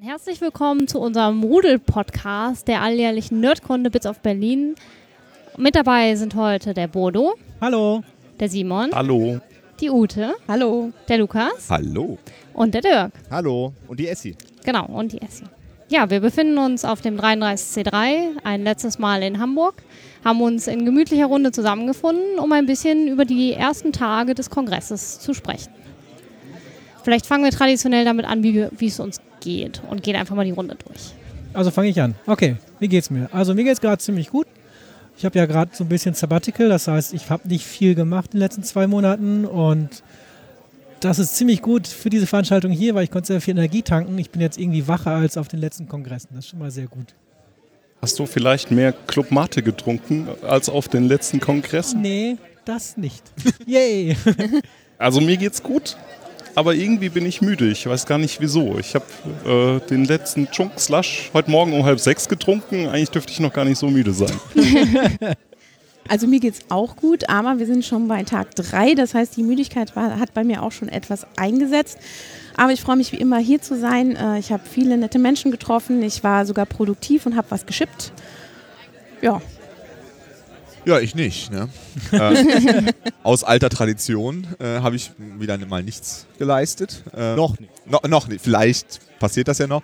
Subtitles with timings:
[0.00, 4.76] Herzlich willkommen zu unserem Rudel-Podcast der alljährlichen Nerdkunde Bits of Berlin.
[5.56, 8.04] Mit dabei sind heute der Bodo, Hallo.
[8.38, 9.40] der Simon, Hallo.
[9.80, 10.92] die Ute, Hallo.
[11.08, 12.16] der Lukas Hallo.
[12.54, 13.12] und der Dirk.
[13.28, 13.72] Hallo.
[13.88, 14.36] Und die Essi.
[14.64, 15.42] Genau, und die Essi.
[15.88, 19.82] Ja, wir befinden uns auf dem 33C3, ein letztes Mal in Hamburg,
[20.24, 25.18] haben uns in gemütlicher Runde zusammengefunden, um ein bisschen über die ersten Tage des Kongresses
[25.18, 25.72] zu sprechen.
[27.02, 30.50] Vielleicht fangen wir traditionell damit an, wie, es uns geht und gehen einfach mal die
[30.52, 31.12] Runde durch.
[31.52, 32.14] Also fange ich an.
[32.26, 33.28] Okay, wie geht's mir?
[33.32, 34.46] Also mir geht's gerade ziemlich gut.
[35.16, 38.26] Ich habe ja gerade so ein bisschen Sabbatical, das heißt, ich habe nicht viel gemacht
[38.32, 40.02] in den letzten zwei Monaten und
[41.00, 44.16] das ist ziemlich gut für diese Veranstaltung hier, weil ich konnte sehr viel Energie tanken.
[44.18, 46.28] Ich bin jetzt irgendwie wacher als auf den letzten Kongressen.
[46.34, 47.14] Das ist schon mal sehr gut.
[48.00, 52.00] Hast du vielleicht mehr Club Mate getrunken als auf den letzten Kongressen?
[52.00, 53.22] Nee, das nicht.
[53.66, 54.16] Yay!
[55.00, 55.96] Also mir geht's gut,
[56.58, 57.70] aber irgendwie bin ich müde.
[57.70, 58.78] Ich weiß gar nicht wieso.
[58.80, 59.04] Ich habe
[59.46, 62.88] äh, den letzten Chunk Slush heute Morgen um halb sechs getrunken.
[62.88, 64.32] Eigentlich dürfte ich noch gar nicht so müde sein.
[66.10, 68.94] Also mir geht's auch gut, aber wir sind schon bei Tag drei.
[68.94, 71.98] Das heißt, die Müdigkeit war, hat bei mir auch schon etwas eingesetzt.
[72.56, 74.16] Aber ich freue mich wie immer hier zu sein.
[74.16, 76.02] Äh, Ich habe viele nette Menschen getroffen.
[76.02, 78.12] Ich war sogar produktiv und habe was geschippt.
[79.20, 79.42] Ja,
[80.88, 81.52] Ja, ich nicht.
[81.52, 81.68] Ne?
[82.12, 87.04] äh, aus alter Tradition äh, habe ich wieder mal nichts geleistet.
[87.14, 87.70] Äh, Noch nicht.
[87.84, 88.42] No, noch nicht.
[88.42, 89.82] Vielleicht passiert das ja noch.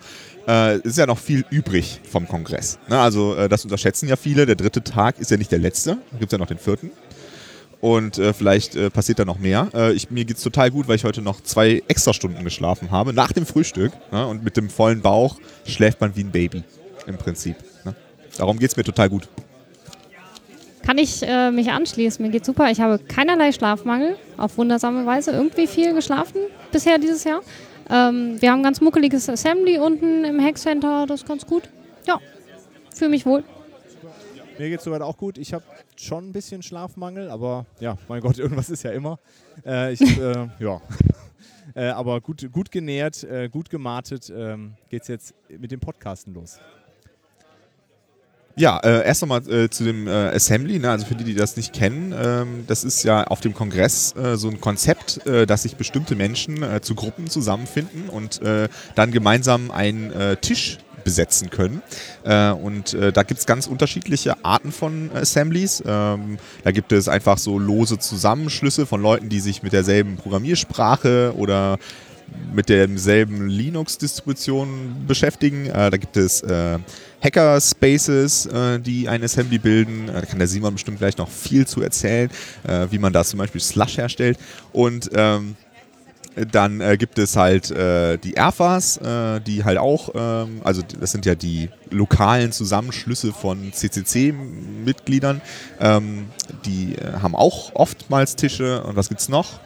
[0.49, 2.79] Äh, es ist ja noch viel übrig vom Kongress.
[2.89, 2.99] Ne?
[2.99, 4.47] Also äh, das unterschätzen ja viele.
[4.47, 5.99] Der dritte Tag ist ja nicht der letzte.
[6.11, 6.91] Da gibt es ja noch den vierten.
[7.83, 9.69] Und äh, vielleicht äh, passiert da noch mehr.
[9.75, 12.91] Äh, ich, mir geht es total gut, weil ich heute noch zwei extra Stunden geschlafen
[12.91, 13.93] habe, nach dem Frühstück.
[14.11, 14.27] Ne?
[14.27, 16.65] Und mit dem vollen Bauch schläft man wie ein Baby
[17.07, 17.57] im Prinzip.
[17.85, 17.95] Ne?
[18.39, 19.29] Darum geht es mir total gut.
[20.85, 22.25] Kann ich äh, mich anschließen?
[22.25, 22.71] Mir geht's super.
[22.71, 25.31] Ich habe keinerlei Schlafmangel, auf wundersame Weise.
[25.31, 26.37] Irgendwie viel geschlafen
[26.73, 27.41] bisher dieses Jahr.
[27.89, 31.07] Ähm, wir haben ein ganz muckeliges Assembly unten im Hackcenter.
[31.07, 31.71] Das ist ganz gut.
[32.07, 32.21] Ja,
[32.95, 33.45] fühle mich wohl.
[34.59, 35.39] Mir geht's soweit auch gut.
[35.39, 35.65] Ich habe
[35.97, 39.19] schon ein bisschen Schlafmangel, aber ja, mein Gott, irgendwas ist ja immer.
[39.65, 40.81] Äh, ich, äh, ja.
[41.77, 46.61] Äh, aber gut, gut genährt, äh, gut gemartet ähm, geht's jetzt mit dem Podcasten los.
[48.57, 50.89] Ja, äh, erst nochmal äh, zu dem äh, Assembly, ne?
[50.89, 54.37] also für die, die das nicht kennen, ähm, das ist ja auf dem Kongress äh,
[54.37, 58.41] so ein Konzept, äh, dass sich bestimmte Menschen äh, zu Gruppen zusammenfinden und
[58.95, 61.83] dann gemeinsam einen Tisch besetzen können.
[62.25, 65.83] Und da gibt es ganz unterschiedliche Arten von Assemblies.
[65.87, 71.35] Ähm, da gibt es einfach so lose Zusammenschlüsse von Leuten, die sich mit derselben Programmiersprache
[71.37, 71.79] oder
[72.53, 75.69] mit derselben Linux-Distribution beschäftigen.
[75.69, 76.43] Da gibt es
[77.25, 80.09] Hacker-Spaces, äh, die ein Assembly bilden.
[80.09, 82.31] Äh, da kann der Simon bestimmt gleich noch viel zu erzählen,
[82.69, 84.39] äh, wie man da zum Beispiel Slush herstellt.
[84.73, 85.57] Und ähm,
[86.51, 91.13] dann äh, gibt es halt äh, die ERFAs, äh, die halt auch, ähm, also das
[91.13, 95.41] sind ja die lokalen Zusammenschlüsse von CCC-Mitgliedern.
[95.81, 96.27] Ähm,
[96.65, 98.83] die äh, haben auch oftmals Tische.
[98.83, 99.61] Und was gibt's noch?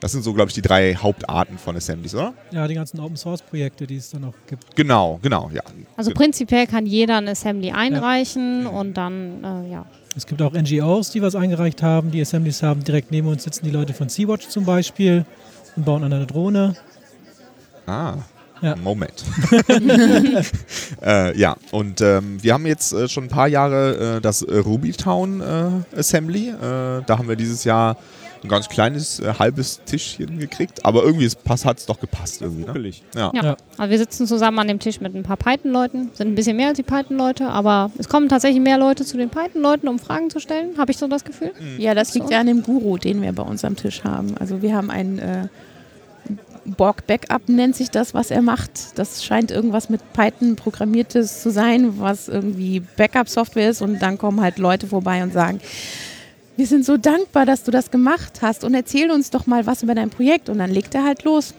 [0.00, 2.32] Das sind so, glaube ich, die drei Hauptarten von Assemblies, oder?
[2.52, 4.74] Ja, die ganzen Open Source Projekte, die es dann noch gibt.
[4.74, 5.62] Genau, genau, ja.
[5.96, 9.86] Also prinzipiell kann jeder ein Assembly einreichen und dann, äh, ja.
[10.16, 12.82] Es gibt auch NGOs, die was eingereicht haben, die Assemblies haben.
[12.82, 15.26] Direkt neben uns sitzen die Leute von Sea-Watch zum Beispiel
[15.76, 16.74] und bauen an einer Drohne.
[17.86, 18.16] Ah.
[18.62, 18.76] Ja.
[18.76, 19.24] Moment.
[21.02, 24.58] äh, ja, und ähm, wir haben jetzt äh, schon ein paar Jahre äh, das äh,
[24.58, 26.48] Rubytown äh, Assembly.
[26.50, 27.96] Äh, da haben wir dieses Jahr
[28.42, 32.64] ein ganz kleines äh, halbes Tischchen gekriegt, aber irgendwie hat es doch gepasst irgendwie.
[32.64, 32.90] Ne?
[33.14, 33.30] Ja.
[33.34, 33.44] Ja.
[33.44, 33.56] Ja.
[33.76, 36.68] Also wir sitzen zusammen an dem Tisch mit ein paar Python-Leuten, sind ein bisschen mehr
[36.68, 40.40] als die Python-Leute, aber es kommen tatsächlich mehr Leute zu den Python-Leuten, um Fragen zu
[40.40, 41.52] stellen, habe ich so das Gefühl.
[41.78, 42.18] ja, das So.
[42.18, 44.36] liegt ja an dem Guru, den wir bei uns am Tisch haben.
[44.38, 45.48] Also wir haben einen äh,
[46.64, 48.70] Borg Backup nennt sich das, was er macht.
[48.98, 54.40] Das scheint irgendwas mit Python programmiertes zu sein, was irgendwie Backup-Software ist und dann kommen
[54.40, 55.60] halt Leute vorbei und sagen,
[56.56, 59.82] wir sind so dankbar, dass du das gemacht hast und erzähl uns doch mal was
[59.82, 61.54] über dein Projekt und dann legt er halt los.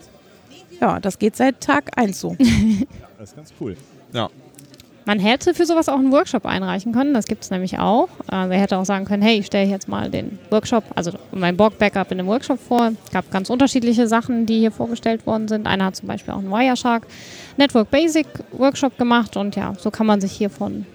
[0.79, 2.35] Ja, das geht seit Tag 1 so.
[3.18, 3.78] Das ist ganz cool.
[4.14, 4.29] Ja.
[5.05, 8.08] Man hätte für sowas auch einen Workshop einreichen können, das gibt es nämlich auch.
[8.32, 11.58] Äh, wer hätte auch sagen können, hey, ich stelle jetzt mal den Workshop, also mein
[11.58, 12.91] Borg-Backup in dem Workshop vor.
[13.05, 15.67] Es gab ganz unterschiedliche Sachen, die hier vorgestellt worden sind.
[15.67, 17.08] Einer hat zum Beispiel auch einen Wireshark
[17.58, 20.85] Network Basic Workshop gemacht und ja, so kann man sich hier von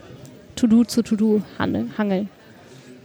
[0.56, 2.28] To-Do zu To-Do hangeln.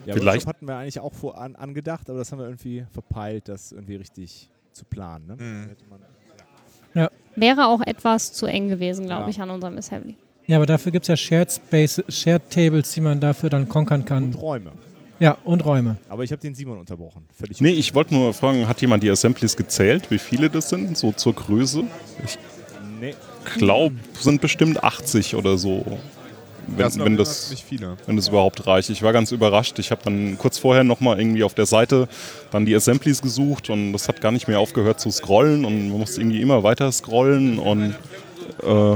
[0.06, 3.48] Ja, Vielleicht- hatten wir eigentlich auch vor, an, angedacht, aber das haben wir irgendwie verpeilt,
[3.48, 5.28] das irgendwie richtig zu planen.
[5.28, 5.36] Ne?
[5.36, 5.70] Mhm.
[5.90, 6.00] Man,
[7.38, 9.30] Wäre auch etwas zu eng gewesen, glaube Ja.
[9.30, 10.18] ich, an unserem Assembly.
[10.48, 14.02] Ja, aber dafür gibt es ja Shared Space, Shared Tables, die man dafür dann konkern
[14.02, 14.34] und kann.
[14.34, 14.72] Räume.
[15.20, 15.96] Ja, und Räume.
[16.10, 17.24] Aber ich habe den Simon unterbrochen.
[17.34, 20.12] Völlig Nee, ich wollte nur fragen, hat jemand die Assemblies gezählt?
[20.12, 20.98] Wie viele das sind?
[20.98, 21.84] So zur Größe?
[22.26, 22.38] Ich,
[23.00, 23.14] Nee.
[23.58, 25.86] glaube, sind bestimmt 80 oder so.
[26.76, 27.56] Wenn, Das wenn, das,
[28.08, 28.90] wenn das überhaupt reicht.
[28.90, 29.78] Ich war ganz überrascht.
[29.80, 32.08] Ich habe dann kurz vorher nochmal irgendwie auf der Seite
[32.52, 36.00] dann die Assemblies gesucht und das hat gar nicht mehr aufgehört zu scrollen und man
[36.00, 37.96] musste irgendwie immer weiter scrollen und
[38.64, 38.96] äh,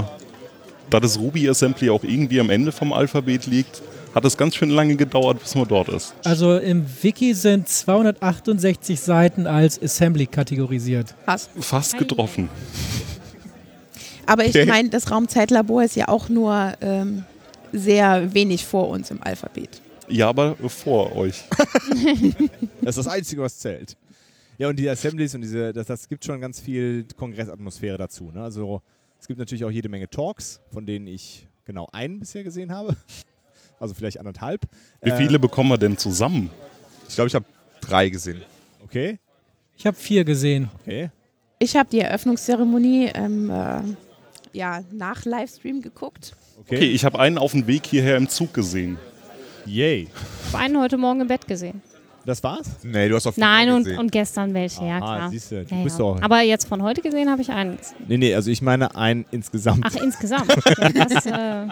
[0.89, 3.81] da das Ruby Assembly auch irgendwie am Ende vom Alphabet liegt,
[4.13, 6.13] hat es ganz schön lange gedauert, bis man dort ist.
[6.23, 11.13] Also im Wiki sind 268 Seiten als Assembly kategorisiert.
[11.25, 11.49] Krass.
[11.59, 12.47] Fast getroffen.
[14.25, 14.65] Aber ich Okay.
[14.65, 17.25] meine, das Raumzeitlabor ist ja auch nur ähm,
[17.75, 19.81] sehr wenig vor uns im Alphabet.
[20.07, 21.43] Ja, aber vor euch.
[22.81, 23.97] Das ist das Einzige, was zählt.
[24.57, 28.31] Ja, und die Assemblies und diese, das, das gibt schon ganz viel Kongressatmosphäre dazu.
[28.31, 28.41] Ne?
[28.43, 28.81] Also
[29.19, 32.95] es gibt natürlich auch jede Menge Talks, von denen ich genau einen bisher gesehen habe.
[33.77, 34.61] Also vielleicht anderthalb.
[35.01, 36.49] Wie Äh, viele bekommen wir denn zusammen?
[37.09, 37.43] Ich glaube, ich habe
[37.81, 38.41] drei gesehen.
[38.85, 39.19] Okay,
[39.75, 40.69] Ich habe vier gesehen.
[40.79, 41.09] okay.
[41.59, 43.81] Ich habe die Eröffnungszeremonie ähm, äh,
[44.53, 46.37] ja, nach Livestream geguckt.
[46.61, 46.75] Okay.
[46.77, 48.97] Okay, ich habe einen auf dem Weg hierher im Zug gesehen.
[49.65, 50.03] Yay.
[50.47, 51.81] Ich habe einen heute Morgen im Bett gesehen.
[52.25, 52.67] Das war's?
[52.81, 53.99] Nee, du hast auf Nein, und, gesehen.
[53.99, 55.29] und gestern welche, ja Ah, klar.
[55.29, 56.05] siehst du, du Ja, bist ja.
[56.05, 56.21] doch.
[56.23, 57.77] Aber jetzt von heute gesehen habe ich einen.
[57.77, 57.95] gesehen.
[58.07, 59.85] Nee, nee, also ich meine einen insgesamt.
[59.87, 60.51] Ach, insgesamt.
[60.79, 61.67] ja, das, äh,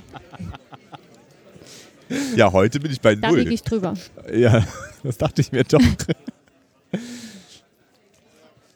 [2.35, 3.39] ja, heute bin ich bei da null.
[3.39, 3.95] liege ich drüber.
[4.31, 4.63] Ja,
[5.03, 5.79] das dachte ich mir doch.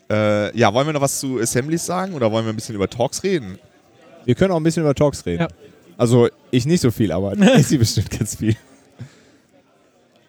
[0.09, 2.89] Äh, ja, wollen wir noch was zu Assemblies sagen oder wollen wir ein bisschen über
[2.89, 3.59] Talks reden?
[4.23, 5.41] Wir können auch ein bisschen über Talks reden.
[5.41, 5.47] Ja.
[5.97, 8.55] Also ich nicht so viel, aber ich sie bestimmt ganz viel.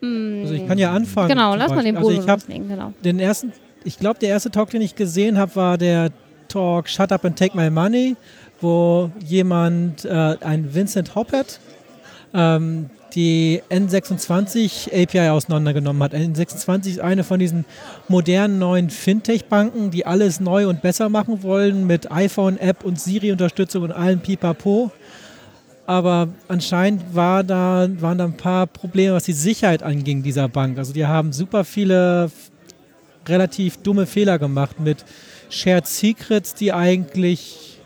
[0.01, 1.29] Also ich kann ja anfangen.
[1.29, 1.97] Genau, lass mal den.
[1.97, 2.93] Boden Also ich habe loslegen, genau.
[3.05, 3.53] den ersten,
[3.85, 6.11] ich glaube, der erste Talk, den ich gesehen habe, war der
[6.49, 8.17] Talk Shut Up and Take My Money,
[8.61, 11.61] wo jemand, äh, ein Vincent Hoppert,
[12.33, 16.15] ähm, die N26 API auseinandergenommen hat.
[16.15, 17.65] N26 ist eine von diesen
[18.07, 23.93] modernen neuen Fintech-Banken, die alles neu und besser machen wollen mit iPhone-App und Siri-Unterstützung und
[23.93, 24.93] allem Pipapo.
[25.89, 30.77] Aber anscheinend war da, waren da ein paar Probleme, was die Sicherheit anging dieser Bank.
[30.77, 32.31] Also die haben super viele
[33.27, 35.03] relativ dumme Fehler gemacht mit
[35.49, 37.81] Shared Secrets, die eigentlich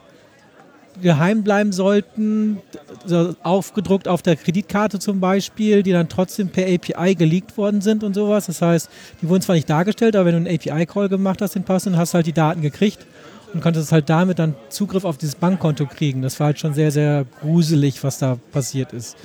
[1.01, 2.59] geheim bleiben sollten,
[3.07, 8.03] so aufgedruckt auf der Kreditkarte zum Beispiel, die dann trotzdem per API geleakt worden sind
[8.03, 8.47] und sowas.
[8.47, 8.91] Das heißt,
[9.23, 12.15] die wurden zwar nicht dargestellt, aber wenn du einen API-Call gemacht hast, den passenden, hast
[12.15, 13.07] du halt die Daten gekriegt
[13.53, 16.23] und konntest halt damit dann Zugriff auf dieses Bankkonto kriegen.
[16.23, 19.17] Das war halt schon sehr, sehr gruselig, was da passiert ist.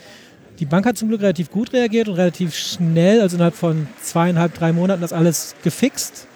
[0.59, 4.55] Die Bank hat zum Glück relativ gut reagiert und relativ schnell, also innerhalb von zweieinhalb,
[4.55, 6.27] drei Monaten das alles gefixt.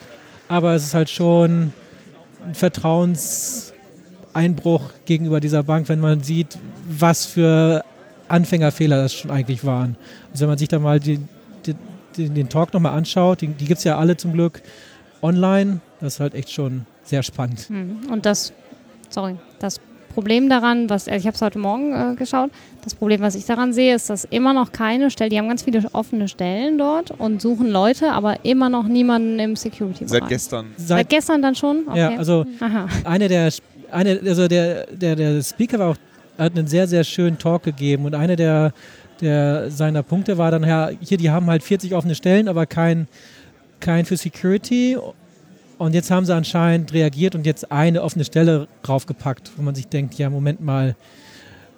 [0.47, 1.73] Aber es ist halt schon
[2.45, 7.83] ein Vertrauenseinbruch gegenüber dieser Bank, wenn man sieht, was für
[8.27, 9.97] Anfängerfehler das schon eigentlich waren.
[10.31, 11.19] Also wenn man sich da mal die,
[11.65, 14.61] die, den, Talk nochmal anschaut, die, die gibt es ja alle zum Glück
[15.21, 17.59] online, das ist halt echt schon sehr spannend.
[17.69, 17.99] Hm.
[18.11, 18.53] Und das,
[19.09, 19.79] sorry, das
[20.11, 22.51] Problem daran, was also ich habe es heute Morgen äh, geschaut,
[22.83, 25.63] das Problem, was ich daran sehe, ist, dass immer noch keine Stelle, die haben ganz
[25.63, 30.21] viele offene Stellen dort und suchen Leute, aber immer noch niemanden im Security-Bereich.
[30.21, 30.65] Seit gestern.
[30.77, 31.87] Seit gestern dann schon?
[31.87, 31.99] Okay.
[31.99, 32.87] Ja, also Aha.
[33.05, 33.51] eine der,
[33.91, 35.97] eine, also der, der, der Speaker war auch,
[36.37, 38.73] hat einen sehr, sehr schönen Talk gegeben und eine der,
[39.21, 43.07] der seiner Punkte war dann, ja, hier, die haben halt 40 offene Stellen, aber kein,
[43.79, 44.97] kein für Security.
[45.81, 49.87] Und jetzt haben sie anscheinend reagiert und jetzt eine offene Stelle draufgepackt, wo man sich
[49.87, 50.95] denkt, ja, Moment mal,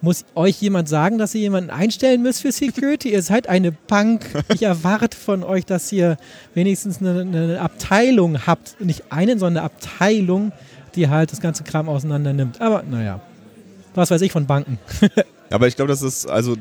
[0.01, 3.13] muss euch jemand sagen, dass ihr jemanden einstellen müsst für Security?
[3.13, 4.25] ihr seid eine Bank.
[4.53, 6.17] Ich erwarte von euch, dass ihr
[6.53, 8.75] wenigstens eine, eine Abteilung habt.
[8.81, 10.51] Nicht einen, sondern eine Abteilung,
[10.95, 12.59] die halt das ganze Kram auseinander nimmt.
[12.59, 13.21] Aber naja,
[13.95, 14.79] was weiß ich von Banken.
[15.49, 16.57] Aber ich glaube, das ist, also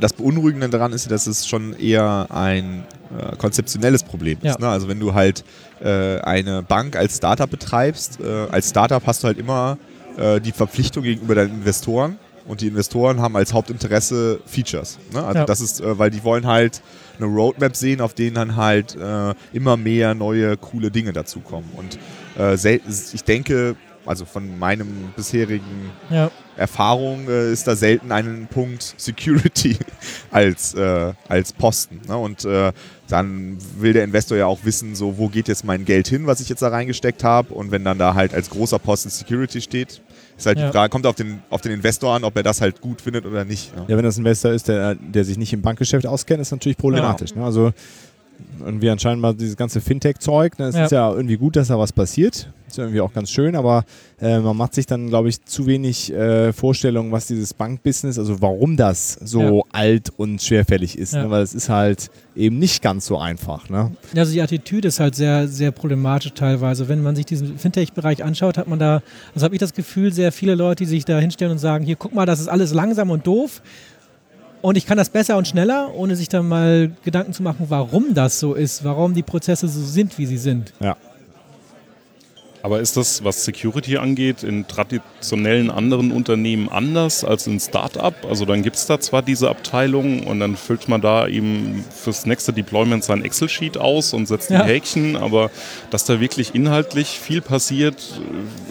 [0.00, 2.84] das Beunruhigende daran ist, dass es schon eher ein
[3.18, 4.44] äh, konzeptionelles Problem ist.
[4.44, 4.58] Ja.
[4.58, 4.68] Ne?
[4.68, 5.44] Also wenn du halt
[5.80, 9.78] äh, eine Bank als Startup betreibst, äh, als Startup hast du halt immer
[10.16, 14.98] äh, die Verpflichtung gegenüber deinen Investoren und die Investoren haben als Hauptinteresse Features.
[15.12, 15.24] Ne?
[15.24, 15.44] Also Ja.
[15.46, 16.82] das ist, äh, weil die wollen halt
[17.18, 21.70] eine Roadmap sehen, auf denen dann halt äh, immer mehr neue coole Dinge dazukommen.
[21.76, 21.98] Und
[23.12, 29.76] ich denke, also von meinem bisherigen Ja, Erfahrung äh, ist da selten ein Punkt Security
[30.30, 32.00] als, äh, als Posten.
[32.08, 32.16] Ne?
[32.16, 32.72] Und äh,
[33.08, 36.40] dann will der Investor ja auch wissen, so wo geht jetzt mein Geld hin, was
[36.40, 37.52] ich jetzt da reingesteckt habe.
[37.54, 40.00] Und wenn dann da halt als großer Posten Security steht,
[40.36, 40.66] ist halt Ja.
[40.66, 43.26] die Frage, kommt auf den, auf den Investor an, ob er das halt gut findet
[43.26, 43.74] oder nicht.
[43.76, 43.84] Ne?
[43.88, 46.76] Ja, wenn das ein Investor ist, der, der sich nicht im Bankgeschäft auskennt, ist natürlich
[46.78, 47.34] problematisch.
[47.34, 47.44] Ne?
[47.44, 47.72] Also
[48.60, 50.58] irgendwie anscheinend mal dieses ganze Fintech-Zeug.
[50.58, 50.66] Ne?
[50.66, 50.84] Es Ja.
[50.84, 52.48] ist ja irgendwie gut, dass da was passiert.
[52.66, 53.84] Ist ja irgendwie auch ganz schön, aber
[54.20, 58.40] äh, man macht sich dann, glaube ich, zu wenig äh, Vorstellungen, was dieses Bankbusiness, also
[58.42, 61.12] warum das so alt und schwerfällig ist.
[61.12, 61.24] Ja.
[61.24, 61.30] Ne?
[61.30, 63.68] Weil es ist halt eben nicht ganz so einfach.
[63.68, 63.92] Ne?
[64.16, 66.88] Also die Attitüde ist halt sehr, sehr problematisch teilweise.
[66.88, 69.02] Wenn man sich diesen Fintech-Bereich anschaut, hat man da,
[69.34, 71.96] also habe ich das Gefühl, sehr viele Leute, die sich da hinstellen und sagen, hier,
[71.96, 73.62] guck mal, das ist alles langsam und doof.
[74.64, 78.14] Und ich kann das besser und schneller, ohne sich dann mal Gedanken zu machen, warum
[78.14, 80.72] das so ist, warum die Prozesse so sind, wie sie sind.
[80.80, 80.96] Ja.
[82.64, 88.14] Aber ist das, was Security angeht, in traditionellen anderen Unternehmen anders als in Startup?
[88.26, 92.24] Also dann gibt es da zwar diese Abteilung und dann füllt man da eben fürs
[92.24, 94.64] nächste Deployment sein Excel-Sheet aus und setzt die Ja.
[94.64, 95.50] Häkchen, aber
[95.90, 98.18] dass da wirklich inhaltlich viel passiert,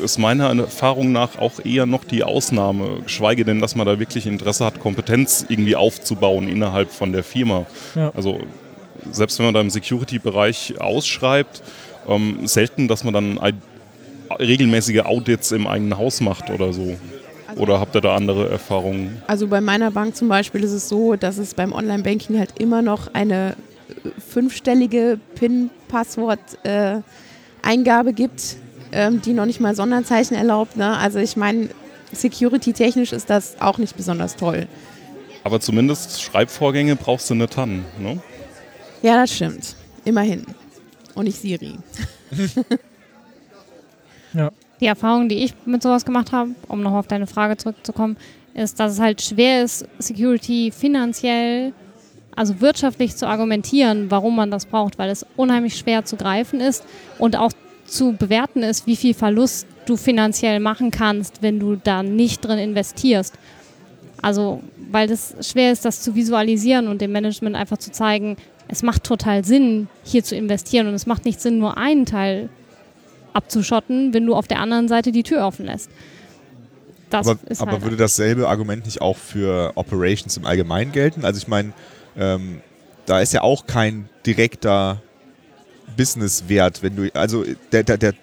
[0.03, 3.01] ist meiner Erfahrung nach auch eher noch die Ausnahme.
[3.03, 7.67] Geschweige denn, dass man da wirklich Interesse hat, Kompetenz irgendwie aufzubauen innerhalb von der Firma.
[7.93, 8.11] Ja.
[8.15, 8.39] Also
[9.11, 11.61] selbst wenn man da im Security-Bereich ausschreibt,
[12.09, 13.61] ähm, selten, dass man dann ein-
[14.39, 16.97] regelmäßige Audits im eigenen Haus macht oder so.
[17.55, 19.21] Oder habt ihr da andere Erfahrungen?
[19.27, 22.81] Also bei meiner Bank zum Beispiel ist es so, dass es beim Online-Banking halt immer
[22.81, 23.55] noch eine
[23.89, 28.55] äh, fünfstellige PIN-Passwort-Eingabe gibt,
[28.91, 30.77] ähm, die noch nicht mal Sonderzeichen erlaubt.
[30.77, 30.97] Ne?
[30.97, 31.69] Also ich meine,
[32.11, 34.67] security-technisch ist das auch nicht besonders toll.
[35.43, 37.85] Aber zumindest Schreibvorgänge brauchst du nicht an.
[37.99, 38.21] Ne?
[39.01, 39.75] Ja, das stimmt.
[40.05, 40.45] Immerhin.
[41.15, 41.77] Und nicht Siri.
[44.33, 44.51] Ja.
[44.79, 48.17] Die Erfahrung, die ich mit sowas gemacht habe, um noch auf deine Frage zurückzukommen,
[48.53, 51.73] ist, dass es halt schwer ist, Security finanziell,
[52.35, 56.83] also wirtschaftlich zu argumentieren, warum man das braucht, weil es unheimlich schwer zu greifen ist
[57.19, 57.51] und auch
[57.85, 62.57] zu bewerten ist, wie viel Verlust du finanziell machen kannst, wenn du da nicht drin
[62.57, 63.35] investierst.
[64.21, 64.61] Also,
[64.91, 68.37] weil es schwer ist, das zu visualisieren und dem Management einfach zu zeigen,
[68.67, 72.49] es macht total Sinn, hier zu investieren und es macht nicht Sinn, nur einen Teil
[73.33, 75.89] abzuschotten, wenn du auf der anderen Seite die Tür offen lässt.
[77.09, 81.25] Das aber aber halt würde dasselbe Argument nicht auch für Operations im Allgemeinen gelten?
[81.25, 81.73] Also ich meine,
[82.17, 82.61] ähm,
[83.05, 85.01] da ist ja auch kein direkter
[85.95, 88.13] Businesswert, wenn du, also der, der, der,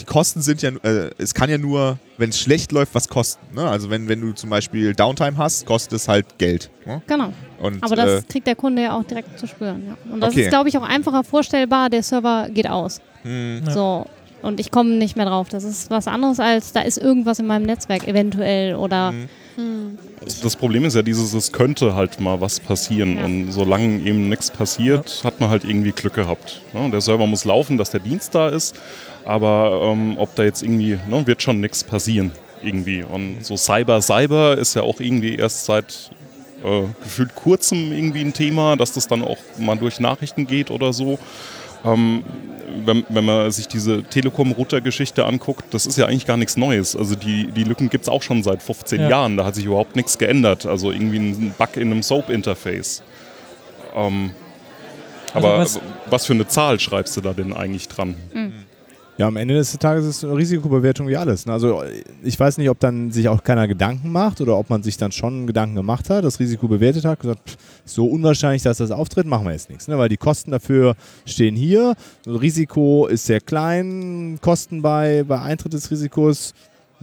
[0.00, 3.54] die Kosten sind ja, äh, es kann ja nur, wenn es schlecht läuft, was kosten.
[3.54, 3.68] Ne?
[3.68, 6.70] Also wenn, wenn du zum Beispiel Downtime hast, kostet es halt Geld.
[6.84, 7.02] Ne?
[7.06, 7.32] Genau.
[7.60, 9.84] Und, Aber das äh, kriegt der Kunde ja auch direkt zu spüren.
[9.86, 10.12] Ja.
[10.12, 10.42] Und das Okay.
[10.42, 11.88] ist, glaube ich, auch einfacher vorstellbar.
[11.90, 13.00] Der Server geht aus.
[13.22, 13.62] hm.
[13.70, 14.06] So.
[14.44, 15.48] Und ich komme nicht mehr drauf.
[15.48, 19.12] Das ist was anderes als, da ist irgendwas in meinem Netzwerk eventuell oder
[19.56, 19.98] Mhm.
[20.42, 23.16] Das Problem ist ja dieses, es könnte halt mal was passieren.
[23.16, 23.24] Ja.
[23.24, 26.62] Und solange eben nichts passiert, hat man halt irgendwie Glück gehabt.
[26.72, 26.90] Ne?
[26.90, 28.74] Der Server muss laufen, dass der Dienst da ist.
[29.24, 32.32] Aber ähm, ob da jetzt irgendwie, ne, wird schon nichts passieren
[32.62, 33.02] irgendwie.
[33.02, 36.10] Und so Cyber, Cyber ist ja auch irgendwie erst seit
[36.64, 40.92] äh, gefühlt kurzem irgendwie ein Thema, dass das dann auch mal durch Nachrichten geht oder
[40.92, 41.18] so.
[41.84, 42.24] Ähm,
[42.84, 46.96] wenn, wenn man sich diese Telekom-Router-Geschichte anguckt, das ist ja eigentlich gar nichts Neues.
[46.96, 49.08] Also die, die Lücken gibt es auch schon seit 15 Ja.
[49.10, 49.36] Jahren.
[49.36, 50.66] Da hat sich überhaupt nichts geändert.
[50.66, 53.02] Also irgendwie ein Bug in einem SOAP-Interface.
[53.94, 54.32] Ähm,
[55.32, 58.16] Also aber was- was, für eine Zahl schreibst du da denn eigentlich dran?
[59.16, 61.46] Ja, am Ende des Tages ist es eine Risikobewertung wie alles.
[61.46, 61.52] ne?
[61.52, 61.84] Also
[62.24, 65.12] ich weiß nicht, ob dann sich auch keiner Gedanken macht oder ob man sich dann
[65.12, 69.26] schon Gedanken gemacht hat, das Risiko bewertet hat, gesagt, pff, so unwahrscheinlich, dass das auftritt,
[69.26, 69.86] machen wir jetzt nichts.
[69.86, 69.98] Ne?
[69.98, 71.94] Weil die Kosten dafür stehen hier.
[72.24, 76.52] Das Risiko ist sehr klein, Kosten bei, bei Eintritt des Risikos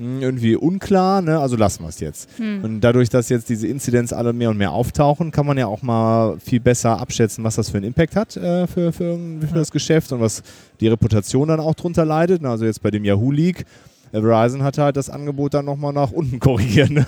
[0.02, 1.40] mh, irgendwie unklar, ne?
[1.40, 2.30] also lassen wir es jetzt.
[2.40, 5.82] Und dadurch, dass jetzt diese Inzidenz alle mehr und mehr auftauchen, kann man ja auch
[5.82, 9.18] mal viel besser abschätzen, was das für einen Impact hat äh, für, für,
[9.48, 10.44] für das Geschäft und was
[10.80, 12.44] die Reputation dann auch drunter leidet.
[12.46, 13.66] Also jetzt bei dem Yahoo Leak.
[14.12, 16.90] äh, Verizon hatte halt das Angebot dann nochmal nach unten korrigiert.
[16.90, 17.06] Ne?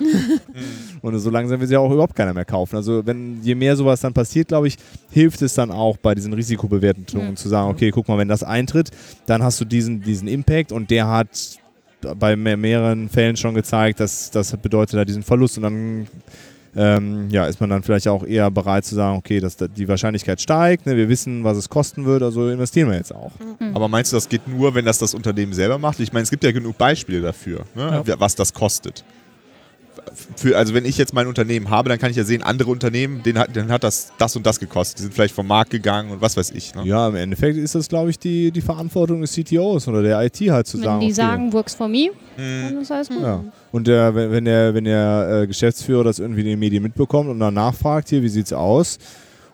[1.01, 2.75] und so langsam will sie ja auch überhaupt keiner mehr kaufen.
[2.75, 4.77] Also wenn je mehr sowas dann passiert, glaube ich,
[5.12, 7.35] hilft es dann auch bei diesen Risikobewertungen Mhm.
[7.35, 8.91] zu sagen, okay, guck mal, wenn das eintritt,
[9.25, 11.27] dann hast du diesen, diesen Impact und der hat
[12.17, 16.07] bei mehr, mehreren Fällen schon gezeigt, dass das bedeutet halt diesen Verlust und dann
[16.75, 19.88] ähm, ja, ist man dann vielleicht auch eher bereit zu sagen, okay, dass da die
[19.88, 23.31] Wahrscheinlichkeit steigt, ne, wir wissen, was es kosten wird, also investieren wir jetzt auch.
[23.74, 26.00] Aber meinst du, das geht nur, wenn das das Unternehmen selber macht?
[26.00, 28.03] Ich meine, es gibt ja genug Beispiele dafür, ne?
[28.17, 29.03] was das kostet.
[30.36, 33.24] Für, also wenn ich jetzt mein Unternehmen habe, dann kann ich ja sehen, andere Unternehmen,
[33.24, 35.00] denen hat, denen hat das das und das gekostet.
[35.00, 36.75] Die sind vielleicht vom Markt gegangen und was weiß ich.
[36.75, 36.83] Ne?
[36.86, 40.39] Ja, im Endeffekt ist das, glaube ich, die, die Verantwortung des CTOs oder der IT
[40.50, 42.63] halt zu wenn sagen, die okay, sagen, works for me, Hm.
[42.69, 43.22] dann ist alles gut.
[43.22, 43.43] Ja.
[43.72, 47.29] Und der, wenn wenn der, wenn der äh, Geschäftsführer das irgendwie in den Medien mitbekommt
[47.29, 48.98] und dann nachfragt, hier, wie sieht's aus?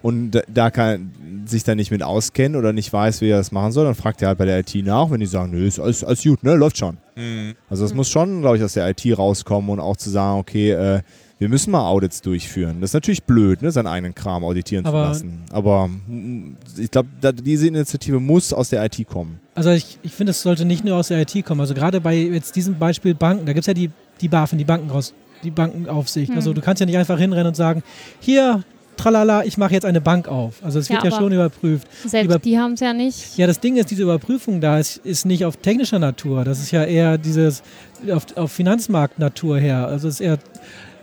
[0.01, 1.11] Und da- da kann,
[1.45, 4.21] sich da nicht mit auskennt oder nicht weiß, wie er das machen soll, dann fragt
[4.21, 6.55] er halt bei der IT nach, wenn die sagen, nö, ist alles, alles gut, ne,
[6.55, 6.97] läuft schon.
[7.15, 7.55] Mhm.
[7.69, 10.71] Also es muss schon, glaube ich, aus der IT rauskommen und auch zu sagen, okay,
[10.71, 11.01] äh,
[11.39, 12.81] wir müssen mal Audits durchführen.
[12.81, 15.41] Das ist natürlich blöd, ne, seinen eigenen Kram auditieren Aber- zu lassen.
[15.51, 15.89] Aber
[16.77, 17.07] ich glaube,
[17.41, 19.39] diese Initiative muss aus der IT kommen.
[19.55, 21.61] Also ich, ich finde, es sollte nicht nur aus der IT kommen.
[21.61, 23.89] Also gerade bei jetzt diesem Beispiel Banken, da gibt es ja die,
[24.19, 25.13] die BaFin, die Banken raus,
[25.43, 26.29] die Bankenaufsicht.
[26.29, 26.35] Hm.
[26.35, 27.83] Also du kannst ja nicht einfach hinrennen und sagen,
[28.19, 28.63] hier,
[28.99, 30.63] tralala, ich mache jetzt eine Bank auf.
[30.63, 31.87] Also es wird ja, schon überprüft.
[32.05, 33.37] Selbst Über- die haben es ja nicht.
[33.37, 36.43] Ja, das Ding ist, diese Überprüfung da ist, ist nicht auf technischer Natur.
[36.43, 37.63] Das ist ja eher dieses
[38.11, 39.87] auf, auf Finanzmarktnatur her.
[39.87, 40.37] Also es ist eher,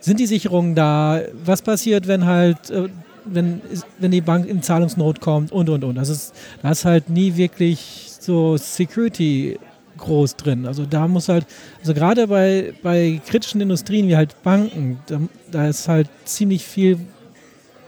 [0.00, 1.21] sind die Sicherungen da?
[1.45, 2.88] Was passiert, wenn halt, äh,
[3.25, 3.61] wenn,
[3.99, 5.97] wenn die Bank in Zahlungsnot kommt und und und.
[5.97, 9.59] Das ist, da ist halt nie wirklich so Security
[9.99, 10.67] groß drin.
[10.67, 11.47] Also da muss halt,
[11.81, 16.99] also gerade bei, bei kritischen Industrien wie halt Banken, da, da ist halt ziemlich viel,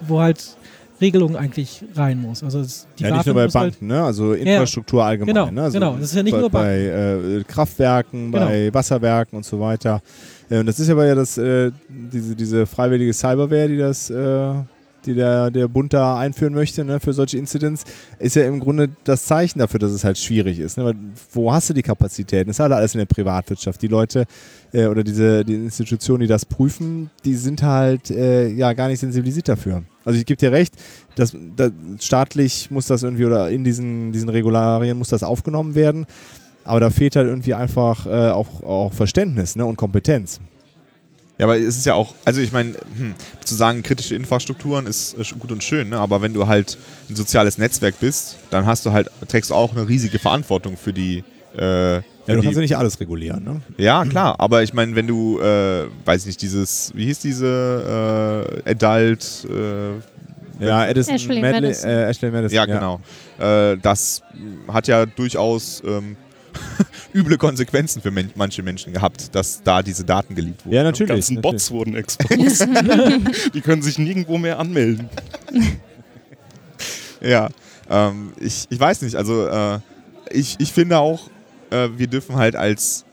[0.00, 0.56] wo halt
[1.00, 2.42] Regelung eigentlich rein muss.
[2.42, 2.62] Also
[2.98, 4.02] die ja, nicht nur bei halt- Banken, ne?
[4.02, 5.34] also Infrastruktur allgemein.
[5.34, 5.62] Genau, ne?
[5.62, 5.92] also genau.
[5.96, 6.68] Das ist ja nicht bei, nur Banken.
[6.68, 8.46] bei äh, Kraftwerken, Genau.
[8.46, 10.02] bei Wasserwerken und so weiter.
[10.50, 14.54] Äh, und das ist aber ja das, äh, diese, diese freiwillige Cyberware, die das, äh,
[15.06, 17.84] die der, der Bund da einführen möchte ne, für solche Incidents,
[18.18, 20.78] ist ja im Grunde das Zeichen dafür, dass es halt schwierig ist.
[20.78, 20.84] Ne?
[20.84, 20.94] Weil,
[21.32, 22.48] wo hast du die Kapazitäten?
[22.48, 23.80] Das ist halt alles in der Privatwirtschaft.
[23.82, 24.26] Die Leute
[24.72, 29.00] äh, oder diese die Institutionen, die das prüfen, die sind halt äh, ja gar nicht
[29.00, 29.82] sensibilisiert dafür.
[30.04, 30.74] Also ich gebe dir recht,
[31.16, 36.06] dass, dass staatlich muss das irgendwie oder in diesen, diesen Regularien muss das aufgenommen werden.
[36.64, 40.40] Aber da fehlt halt irgendwie einfach äh, auch, auch Verständnis ne, und Kompetenz.
[41.38, 43.14] Ja, aber es ist ja auch, also ich meine, hm,
[43.44, 45.98] zu sagen, kritische Infrastrukturen ist gut und schön, ne?
[45.98, 46.76] aber wenn du halt
[47.08, 50.92] ein soziales Netzwerk bist, dann hast du halt, trägst du auch eine riesige Verantwortung für
[50.92, 51.22] die.
[51.56, 53.42] Äh, Ja, du die kannst ja nicht alles regulieren.
[53.44, 53.60] Ne?
[53.78, 58.70] ja, klar, aber ich meine, wenn du, äh, weiß nicht, dieses, wie hieß diese äh,
[58.70, 61.90] Adult, äh, Ja, Edison, Ashley Madley, Madison.
[61.90, 62.54] Äh, Ashley Madison.
[62.56, 63.00] ja, genau,
[63.38, 64.22] äh, das
[64.66, 66.16] hat ja durchaus ähm,
[67.14, 70.74] üble Konsequenzen für men manche Menschen gehabt, dass da diese Daten geleakt wurden.
[70.74, 71.08] Ja, Die natürlich.
[71.08, 71.52] ganzen natürlich.
[71.52, 72.68] Bots wurden exposed.
[73.54, 75.08] die können sich nirgendwo mehr anmelden.
[77.20, 77.48] Ja,
[77.90, 79.80] ähm, ich, ich weiß nicht, also äh,
[80.30, 81.28] ich, ich finde auch,
[81.70, 83.04] äh, wir dürfen halt als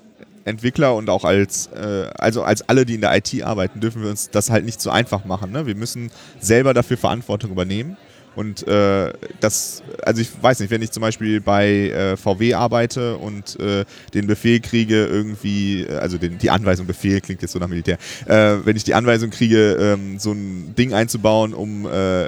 [0.44, 4.10] Entwickler und auch als, äh, also als alle, die in der IT arbeiten, dürfen wir
[4.12, 5.52] uns das halt nicht so einfach machen.
[5.52, 5.66] Ne?
[5.66, 7.98] Wir müssen selber dafür Verantwortung übernehmen.
[8.36, 13.18] Und äh, das, also ich weiß nicht, wenn ich zum Beispiel bei äh, VW arbeite
[13.18, 17.60] und äh, den Befehl kriege, irgendwie, äh, also den, die Anweisung, Befehl klingt jetzt so
[17.60, 22.27] nach Militär, äh, wenn ich die Anweisung kriege, ähm, so ein Ding einzubauen, um, äh,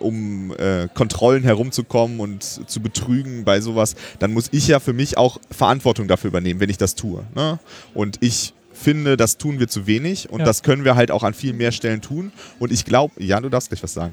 [0.00, 0.52] um
[0.94, 6.08] Kontrollen herumzukommen und zu betrügen bei sowas, dann muss ich ja für mich auch Verantwortung
[6.08, 7.24] dafür übernehmen, wenn ich das tue.
[7.34, 7.58] Ne?
[7.94, 10.46] Und ich finde, das tun wir zu wenig und Ja.
[10.46, 12.32] das können wir halt auch an viel mehr Stellen tun.
[12.58, 14.12] Und ich glaube, ja, du darfst gleich was sagen.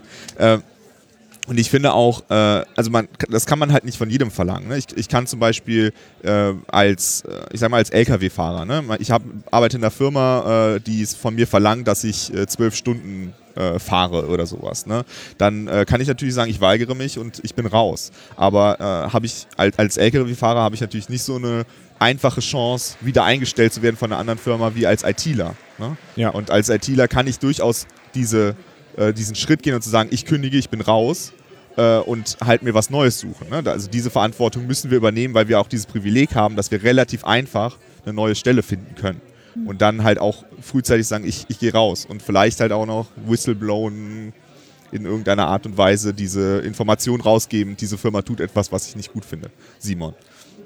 [1.47, 4.67] Und ich finde auch, äh, also man, das kann man halt nicht von jedem verlangen.
[4.67, 4.77] Ne?
[4.77, 5.91] Ich, ich kann zum Beispiel
[6.23, 8.83] äh, als, äh, ich sag mal, als LKW-Fahrer, ne?
[8.99, 12.45] ich hab, arbeite in einer Firma, äh, die es von mir verlangt, dass ich äh,
[12.45, 14.85] zwölf Stunden äh, fahre oder sowas.
[14.85, 15.03] Ne?
[15.39, 18.11] Dann kann ich natürlich sagen, ich weigere mich und ich bin raus.
[18.37, 18.77] Aber
[19.11, 21.65] habe ich als, als LKW-Fahrer habe ich natürlich nicht so eine
[21.99, 25.55] einfache Chance, wieder eingestellt zu werden von einer anderen Firma wie als ITler.
[25.77, 25.97] Ne?
[26.15, 26.29] Ja.
[26.29, 28.55] Und als ITler kann ich durchaus diese,
[28.97, 31.33] äh, diesen Schritt gehen und zu sagen, ich kündige, ich bin raus
[31.77, 33.49] äh, und halt mir was Neues suchen.
[33.49, 33.63] Ne?
[33.65, 37.23] Also diese Verantwortung müssen wir übernehmen, weil wir auch dieses Privileg haben, dass wir relativ
[37.23, 39.21] einfach eine neue Stelle finden können.
[39.65, 42.05] Und dann halt auch frühzeitig sagen, ich, ich gehe raus.
[42.05, 44.33] Und vielleicht halt auch noch whistleblowen
[44.91, 49.13] in irgendeiner Art und Weise diese Information rausgeben, diese Firma tut etwas, was ich nicht
[49.13, 49.49] gut finde.
[49.79, 50.13] Simon.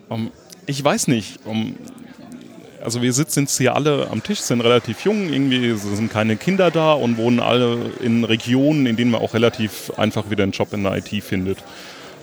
[0.10, 0.32] Um,
[0.66, 1.40] ich weiß nicht.
[1.46, 1.76] Um,
[2.86, 6.72] also wir sitzen jetzt hier alle am Tisch, sind relativ jung, irgendwie sind keine Kinder
[6.72, 10.72] da und wohnen alle in Regionen, in denen man auch relativ einfach wieder einen Job
[10.72, 11.58] in der IT findet.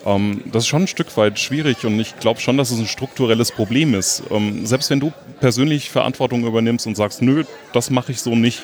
[0.05, 2.87] Ähm, das ist schon ein Stück weit schwierig und ich glaube schon, dass es ein
[2.87, 4.22] strukturelles Problem ist.
[4.31, 8.61] Ähm, selbst wenn du persönlich Verantwortung übernimmst und sagst, nö, das mache ich so nicht,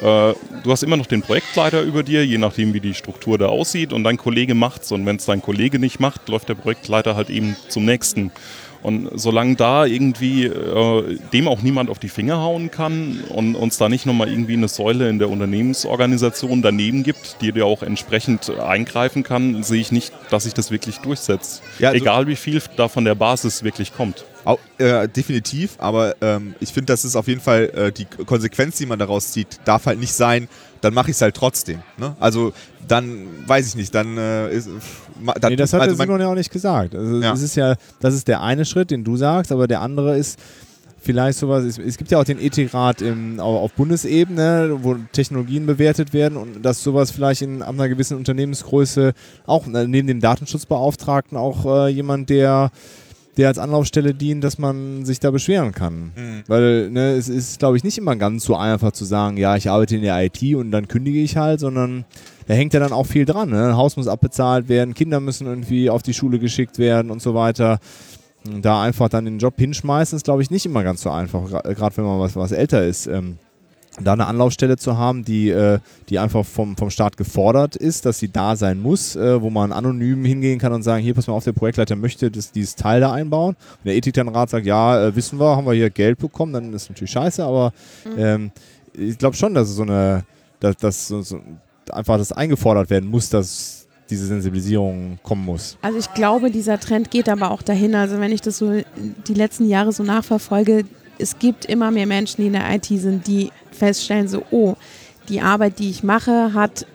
[0.00, 0.36] äh, du
[0.66, 4.04] hast immer noch den Projektleiter über dir, je nachdem, wie die Struktur da aussieht und
[4.04, 7.56] dein Kollege macht's und wenn es dein Kollege nicht macht, läuft der Projektleiter halt eben
[7.68, 8.30] zum nächsten.
[8.82, 13.76] Und solange da irgendwie äh, dem auch niemand auf die Finger hauen kann und uns
[13.76, 18.50] da nicht nochmal irgendwie eine Säule in der Unternehmensorganisation daneben gibt, die dir auch entsprechend
[18.58, 21.62] eingreifen kann, sehe ich nicht, dass sich das wirklich durchsetzt.
[21.78, 24.24] Ja, also- Egal wie viel da von der Basis wirklich kommt.
[24.44, 28.76] Au, äh, definitiv, aber ähm, ich finde, das ist auf jeden Fall äh, die Konsequenz,
[28.78, 30.48] die man daraus zieht, darf halt nicht sein,
[30.80, 31.80] dann mache ich es halt trotzdem.
[31.98, 32.16] Ne?
[32.20, 32.52] Also
[32.88, 34.68] dann weiß ich nicht, dann äh, ist.
[35.40, 36.94] Dann, Nee, das hat also der Simon ja auch nicht gesagt.
[36.94, 37.32] Also Ja.
[37.32, 40.38] das ist ja, das ist der eine Schritt, den du sagst, aber der andere ist,
[41.02, 45.66] vielleicht sowas, es, es gibt ja auch den Ethikrat im, au- auf Bundesebene, wo Technologien
[45.66, 49.12] bewertet werden und dass sowas vielleicht in einer gewissen Unternehmensgröße
[49.46, 52.70] auch äh, neben dem Datenschutzbeauftragten auch äh, jemand, der
[53.36, 56.12] der als Anlaufstelle dient, dass man sich da beschweren kann.
[56.48, 59.70] Weil ne, es ist, glaube ich, nicht immer ganz so einfach zu sagen, ja, ich
[59.70, 62.04] arbeite in der IT und dann kündige ich halt, sondern
[62.46, 63.50] da hängt ja dann auch viel dran.
[63.50, 63.68] Ne?
[63.68, 67.34] Ein Haus muss abbezahlt werden, Kinder müssen irgendwie auf die Schule geschickt werden und so
[67.34, 67.78] weiter.
[68.46, 71.62] Und da einfach dann den Job hinschmeißen, ist, glaube ich, nicht immer ganz so einfach,
[71.62, 73.06] gerade wenn man was, was älter ist.
[73.06, 73.38] Ähm,
[74.04, 78.18] da eine Anlaufstelle zu haben, die, äh, die einfach vom, vom Staat gefordert ist, dass
[78.18, 81.34] sie da sein muss, äh, wo man anonym hingehen kann und sagen, hier, pass mal
[81.34, 83.54] auf, der Projektleiter möchte das, dieses Teil da einbauen.
[83.54, 86.88] Und der Ethikrat sagt, ja, äh, wissen wir, haben wir hier Geld bekommen, dann ist
[86.88, 87.72] natürlich scheiße, aber
[88.16, 88.50] ähm,
[88.92, 90.24] ich glaube schon, dass es so eine,
[90.58, 91.40] dass, dass so, so
[91.90, 95.78] einfach das eingefordert werden muss, dass diese Sensibilisierung kommen muss.
[95.82, 97.94] Also ich glaube, dieser Trend geht aber auch dahin.
[97.94, 98.80] Also wenn ich das so
[99.28, 100.84] die letzten Jahre so nachverfolge,
[101.20, 104.76] es gibt immer mehr Menschen, die in der IT sind, die feststellen, so, oh,
[105.28, 106.86] die Arbeit, die ich mache, hat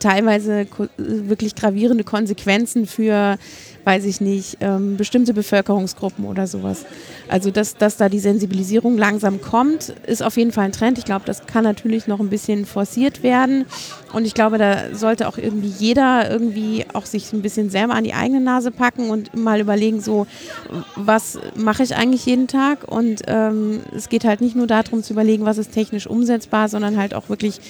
[0.00, 3.38] teilweise wirklich gravierende Konsequenzen für,
[3.84, 6.84] weiß ich nicht, ähm, bestimmte Bevölkerungsgruppen oder sowas.
[7.28, 10.98] Also dass, dass da die Sensibilisierung langsam kommt, ist auf jeden Fall ein Trend.
[10.98, 13.66] Ich glaube, das kann natürlich noch ein bisschen forciert werden.
[14.12, 18.04] Und ich glaube, da sollte auch irgendwie jeder irgendwie auch sich ein bisschen selber an
[18.04, 20.26] die eigene Nase packen und mal überlegen, so,
[20.96, 22.90] was mache ich eigentlich jeden Tag?
[22.90, 26.96] Und ähm, es geht halt nicht nur darum zu überlegen, was ist technisch umsetzbar, sondern
[26.96, 27.60] halt auch wirklich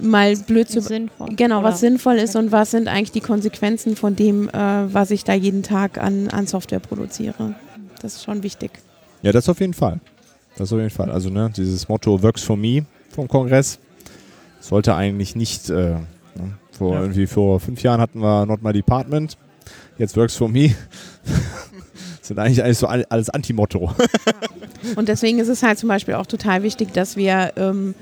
[0.00, 1.28] mal blöd zu sinnvoll.
[1.36, 4.52] Genau, Oder- was sinnvoll ist und was sind eigentlich die Konsequenzen von dem, äh,
[4.92, 7.54] was ich da jeden Tag an, an Software produziere.
[8.00, 8.70] Das ist schon wichtig.
[9.22, 10.00] Ja, das auf jeden Fall.
[10.56, 11.10] Das auf jeden Fall.
[11.10, 13.78] Also, ne, dieses Motto Works for Me vom Kongress
[14.60, 15.70] sollte eigentlich nicht.
[15.70, 16.00] Äh, ne,
[16.72, 17.00] vor, Ja.
[17.02, 19.36] irgendwie vor fünf Jahren hatten wir Not My Department,
[19.98, 20.74] jetzt Works for Me.
[22.22, 23.90] sind eigentlich, eigentlich so all- alles Anti-Motto.
[24.96, 27.94] Und deswegen ist es halt zum Beispiel auch total wichtig, dass wir ähm,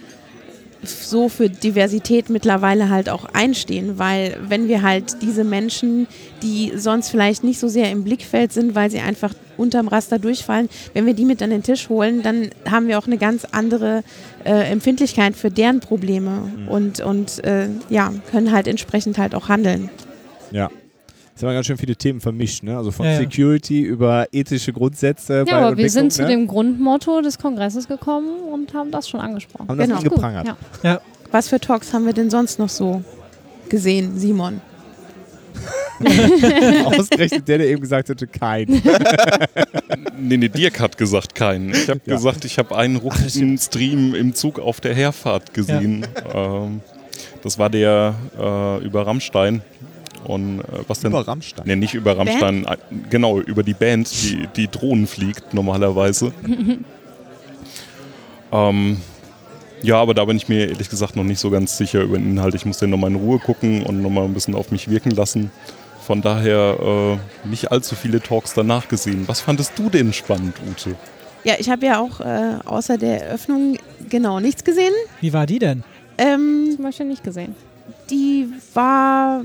[0.89, 6.07] so für Diversität mittlerweile halt auch einstehen, weil wenn wir halt diese Menschen,
[6.43, 10.69] die sonst vielleicht nicht so sehr im Blickfeld sind, weil sie einfach unterm Raster durchfallen,
[10.93, 14.03] wenn wir die mit an den Tisch holen, dann haben wir auch eine ganz andere
[14.45, 19.91] äh, Empfindlichkeit für deren Probleme und, und äh, ja, können halt entsprechend halt auch handeln.
[20.51, 20.71] ja.
[21.37, 22.79] Jetzt haben wir ganz schön viele Themen vermischt, ne?
[22.79, 23.19] Also von Ja, ja.
[23.19, 25.45] Security über ethische Grundsätze.
[25.45, 26.29] bei Ja, aber wir sind zu ne?
[26.29, 29.69] dem Grundmotto des Kongresses gekommen und haben das schon angesprochen.
[29.69, 29.99] Haben das Genau.
[29.99, 30.47] angeprangert.
[30.47, 30.57] Ja.
[30.83, 31.01] Ja,
[31.33, 33.03] Was für Talks haben wir denn sonst noch so
[33.69, 34.63] gesehen, Simon?
[36.87, 38.67] Ausgerechnet der, der eben gesagt hätte, kein.
[40.19, 41.71] Nee, nee, Dirk hat gesagt keinen.
[41.71, 42.17] Ich habe Ja.
[42.17, 46.07] gesagt, ich habe einen ruckischen Stream im Zug auf der Herfahrt gesehen.
[46.35, 46.81] Ähm,
[47.43, 49.63] das war der äh, über Rammstein.
[50.27, 51.13] Und äh, was denn?
[51.13, 51.65] Über Rammstein.
[51.67, 52.77] Nee, nicht über Rammstein, äh,
[53.11, 56.33] genau, über die Band, die, die Drohnen fliegt normalerweise.
[58.53, 59.01] ähm,
[59.83, 62.31] ja, aber da bin ich mir ehrlich gesagt noch nicht so ganz sicher über den
[62.31, 62.55] Inhalt.
[62.55, 65.51] Ich muss den nochmal in Ruhe gucken und nochmal ein bisschen auf mich wirken lassen.
[66.01, 69.25] Von daher äh, nicht allzu viele Talks danach gesehen.
[69.27, 70.95] Was fandest du denn spannend, Ute?
[71.45, 73.77] Ja, ich habe ja auch äh, außer der Eröffnung
[74.09, 74.93] genau nichts gesehen.
[75.21, 75.85] wie war die denn?
[76.19, 77.55] Ähm, Zum Beispiel nicht gesehen.
[78.11, 79.43] die war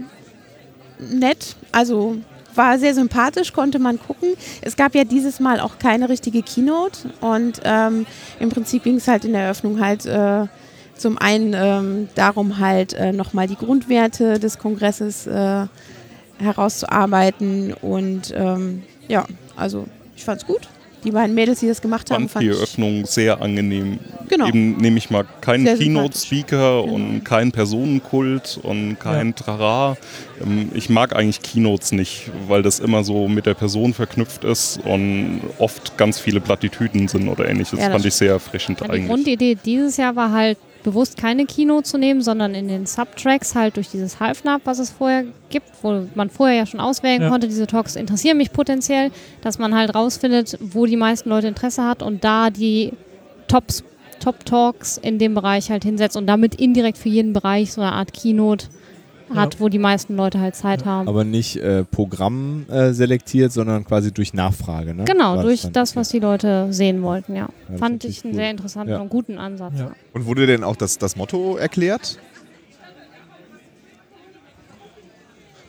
[1.01, 2.17] nett, also
[2.55, 4.33] war sehr sympathisch, konnte man gucken.
[4.61, 8.05] Es gab ja dieses Mal auch keine richtige Keynote und ähm,
[8.39, 10.47] im Prinzip ging es halt in der Eröffnung halt äh,
[10.95, 15.65] zum einen ähm, darum halt äh, nochmal die Grundwerte des Kongresses äh,
[16.39, 19.85] herauszuarbeiten und ähm, ja, also
[20.15, 20.67] ich fand's gut.
[21.03, 23.99] Die beiden Mädels, die das gemacht haben, Fand fand die ich Eröffnung sehr angenehm.
[24.29, 24.47] Genau.
[24.47, 26.93] Eben nehme ich mal keinen Keynote-Speaker Genau.
[26.95, 29.97] und keinen Personenkult und kein Trara.
[30.41, 34.79] Ähm, Ich mag eigentlich Keynotes nicht, weil das immer so mit der Person verknüpft ist
[34.85, 37.79] und oft ganz viele Plattitüden sind oder ähnliches.
[37.79, 39.07] Ja, das fand ich sehr erfrischend Ja, die eigentlich.
[39.07, 43.77] Grundidee dieses Jahr war halt bewusst keine Kino zu nehmen, sondern in den Subtracks halt
[43.77, 47.29] durch dieses Halfnab, was es vorher gibt, wo man vorher ja schon auswählen Ja.
[47.29, 51.83] konnte, diese Talks interessieren mich potenziell, dass man halt rausfindet, wo die meisten Leute Interesse
[51.85, 52.93] hat und da die
[53.47, 53.83] Tops,
[54.19, 58.13] Top-Talks in dem Bereich halt hinsetzt und damit indirekt für jeden Bereich so eine Art
[58.13, 58.67] Keynote
[59.35, 61.07] hat, wo die meisten Leute halt Zeit haben.
[61.07, 64.93] Aber nicht äh, Programm äh, selektiert, sondern quasi durch Nachfrage.
[64.93, 65.05] Ne?
[65.05, 67.49] Genau, War durch das, was die Leute sehen wollten, ja.
[67.69, 68.39] das Fand ich einen cool.
[68.39, 68.99] sehr interessanten Ja.
[68.99, 69.73] und guten Ansatz.
[69.77, 69.85] Ja.
[69.85, 69.91] Ja.
[70.13, 72.19] Und wurde denn auch das, das Motto erklärt?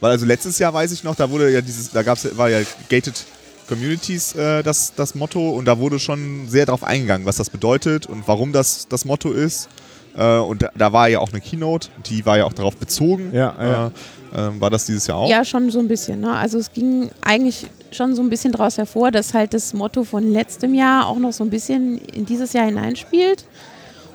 [0.01, 2.59] Weil also letztes Jahr weiß ich noch, da wurde ja dieses, da gab's, war ja
[2.89, 3.25] Gated
[3.69, 8.07] Communities äh, das, das Motto und da wurde schon sehr darauf eingegangen, was das bedeutet
[8.07, 9.69] und warum das das Motto ist.
[10.17, 13.31] Äh, und da, da war ja auch eine Keynote, die war ja auch darauf bezogen.
[13.33, 13.87] Ja, ja.
[13.87, 13.91] Äh,
[14.35, 15.29] ähm, war das dieses Jahr auch?
[15.29, 16.21] Ja, schon so ein bisschen.
[16.21, 16.35] Ne?
[16.35, 20.33] Also es ging eigentlich schon so ein bisschen daraus hervor, dass halt das Motto von
[20.33, 23.45] letztem Jahr auch noch so ein bisschen in dieses Jahr hineinspielt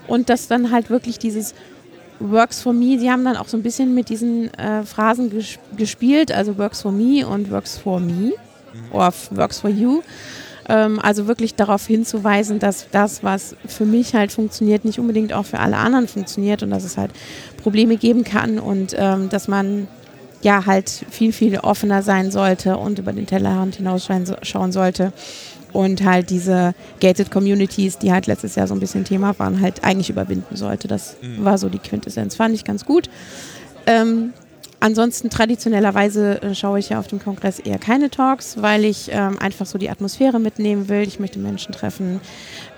[0.08, 1.54] und dass dann halt wirklich dieses
[2.20, 5.60] Works for Me, sie haben dann auch so ein bisschen mit diesen äh, Phrasen ges
[5.76, 8.34] gespielt, also Works for Me und Works for Me
[8.92, 10.02] oder Works for You.
[10.70, 15.46] Ähm, also wirklich darauf hinzuweisen, dass das, was für mich halt funktioniert, nicht unbedingt auch
[15.46, 17.12] für alle anderen funktioniert und dass es halt
[17.62, 19.88] Probleme geben kann und ähm, dass man
[20.42, 25.12] ja halt viel, viel offener sein sollte und über den Tellerrand hinausschauen sollte
[25.74, 29.84] und halt diese gated Communities, die halt letztes Jahr so ein bisschen Thema waren, halt
[29.84, 30.88] eigentlich überwinden sollte.
[30.88, 31.44] Das Mhm.
[31.44, 33.10] war so die Quintessenz, fand ich ganz gut.
[33.86, 34.34] Ähm,
[34.80, 39.38] ansonsten traditionellerweise äh, schaue ich ja auf dem Kongress eher keine Talks, weil ich ähm,
[39.40, 41.02] einfach so die Atmosphäre mitnehmen will.
[41.02, 42.22] Ich möchte Menschen treffen,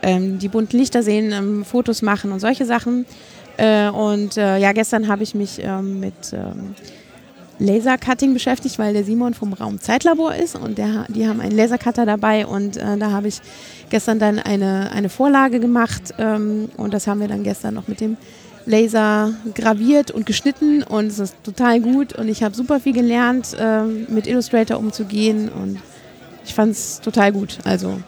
[0.01, 3.05] ähm, die bunten Lichter sehen, ähm, Fotos machen und solche Sachen.
[3.57, 6.75] Äh, und äh, ja, gestern habe ich mich ähm, mit ähm,
[7.59, 12.05] Lasercutting beschäftigt, weil der Simon vom Raum Zeitlabor ist und der, die haben einen Lasercutter
[12.05, 13.41] dabei und äh, da habe ich
[13.89, 18.01] gestern dann eine, eine Vorlage gemacht ähm, und das haben wir dann gestern noch mit
[18.01, 18.17] dem
[18.65, 23.55] Laser graviert und geschnitten und es ist total gut und ich habe super viel gelernt,
[23.59, 25.79] ähm, mit Illustrator umzugehen und
[26.45, 27.57] ich fand es total gut.
[27.63, 27.99] Also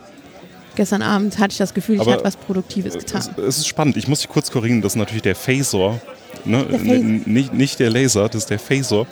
[0.76, 3.24] gestern Abend hatte ich das Gefühl, ich habe was Produktives getan.
[3.38, 3.98] Es, ist spannend.
[3.98, 4.82] Ich muss dich kurz korrigieren.
[4.82, 6.00] Das ist natürlich der Phasor.
[6.46, 6.65] Ne?
[6.65, 9.06] Der Nicht, nicht der Laser, das ist der Phasor.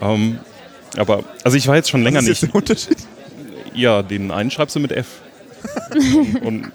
[0.00, 0.38] Ähm,
[0.96, 2.54] aber, also ich war jetzt schon länger Was ist nicht.
[2.54, 2.98] der Unterschied?
[3.74, 5.21] Ja, den einen schreibst du mit F.
[6.42, 6.70] und,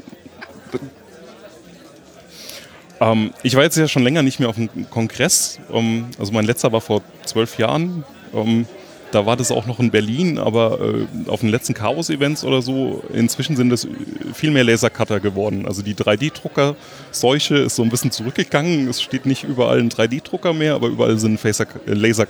[2.99, 5.59] ähm, ich war jetzt ja schon länger nicht mehr auf einem Kongress.
[5.71, 8.03] Ähm, also mein letzter war vor zwölf Jahren.
[8.33, 8.65] Ähm,
[9.11, 13.03] da war das auch noch in Berlin, aber äh, auf den letzten Chaos-Events oder so,
[13.13, 13.87] inzwischen sind es
[14.33, 15.65] viel mehr Lasercutter geworden.
[15.65, 18.89] Also die 3D-Drucker-Seuche ist so ein bisschen zurückgegangen.
[18.89, 22.27] Es steht nicht überall ein 3D-Drucker mehr, aber überall sind Phaser, äh, Laser,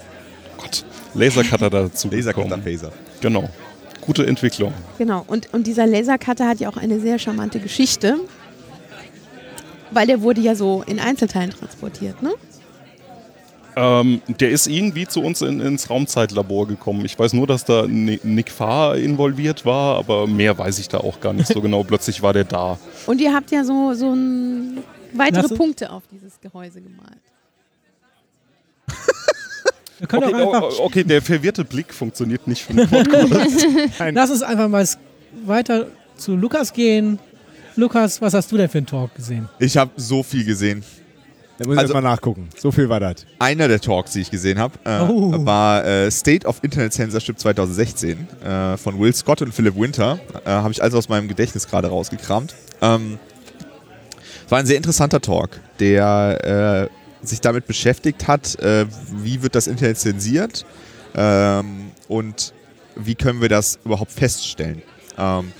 [0.58, 2.64] Gott, Lasercutter dazu Lasercutter gekommen.
[2.64, 2.92] Phaser.
[3.22, 3.50] Genau.
[4.08, 4.74] Gute Entwicklung.
[4.98, 8.16] Genau, und, und dieser Lasercutter hat ja auch eine sehr charmante Geschichte,
[9.92, 12.34] weil der wurde ja so in Einzelteilen transportiert, ne?
[13.76, 17.06] Ähm, der ist irgendwie zu uns in, ins Raumzeitlabor gekommen.
[17.06, 20.98] Ich weiß nur, dass da Ni- Nick Farr involviert war, aber mehr weiß ich da
[20.98, 21.84] auch gar nicht so genau.
[21.84, 22.80] Plötzlich war der da.
[23.06, 24.80] Und ihr habt ja so, so ein,
[25.14, 27.20] weitere Punkte auf dieses Gehäuse gemalt.
[30.00, 33.66] Wir können Okay, auch einfach, oh, okay, der verwirrte Blick funktioniert nicht für den Podcast.
[34.14, 34.86] lass uns einfach mal
[35.46, 37.20] weiter zu Lukas gehen.
[37.76, 39.48] Lukas, was hast du denn für einen Talk gesehen?
[39.60, 40.84] Ich habe so viel gesehen.
[41.60, 42.50] Da muss ich Also- erst mal nachgucken.
[42.58, 43.26] So viel war das.
[43.40, 45.34] Einer der Talks, die ich gesehen habe, äh, Oh.
[45.46, 50.20] war äh, State of Internet Censorship 2016 äh, von Will Scott und Philip Winter.
[50.46, 52.54] Äh, habe ich also aus meinem Gedächtnis gerade rausgekramt.
[52.82, 53.18] Ähm,
[54.46, 59.56] es war ein sehr interessanter Talk, der äh, sich damit beschäftigt hat, äh, wie wird
[59.56, 60.66] das Internet zensiert
[61.16, 62.54] ähm, und
[62.96, 64.82] wie können wir das überhaupt feststellen.
[65.18, 65.52] Ähm,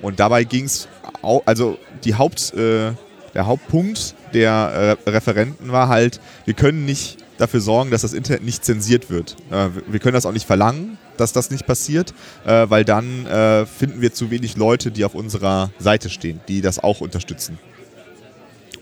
[0.00, 0.88] und dabei ging es,
[1.22, 2.92] also die Haupt, äh,
[3.34, 8.44] der Hauptpunkt der äh, Referenten war halt, wir können nicht dafür sorgen, dass das Internet
[8.44, 9.36] nicht zensiert wird.
[9.50, 13.66] Äh, wir können das auch nicht verlangen, dass das nicht passiert, äh, weil dann äh,
[13.66, 17.58] finden wir zu wenig Leute, die auf unserer Seite stehen, die das auch unterstützen.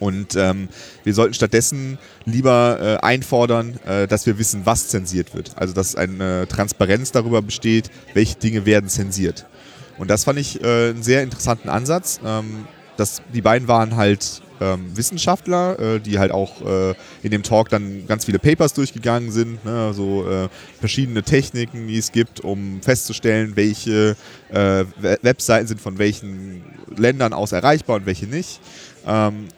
[0.04, 0.68] Und ähm,
[1.02, 5.52] wir sollten stattdessen lieber äh, einfordern, äh, dass wir wissen, was zensiert wird.
[5.56, 9.46] Also dass eine Transparenz darüber besteht, welche Dinge werden zensiert.
[9.96, 12.20] Und das fand ich äh, einen sehr interessanten Ansatz.
[12.22, 12.66] Ähm,
[12.98, 17.70] das, die beiden waren halt ähm, Wissenschaftler, äh, die halt auch äh, in dem Talk
[17.70, 20.48] dann ganz viele Papers durchgegangen sind, ne, so äh,
[20.80, 24.16] verschiedene Techniken, die es gibt, um festzustellen, welche
[24.50, 26.62] äh, We- Webseiten sind von welchen
[26.94, 28.60] Ländern aus erreichbar und welche nicht.
[29.06, 29.48] Ähm,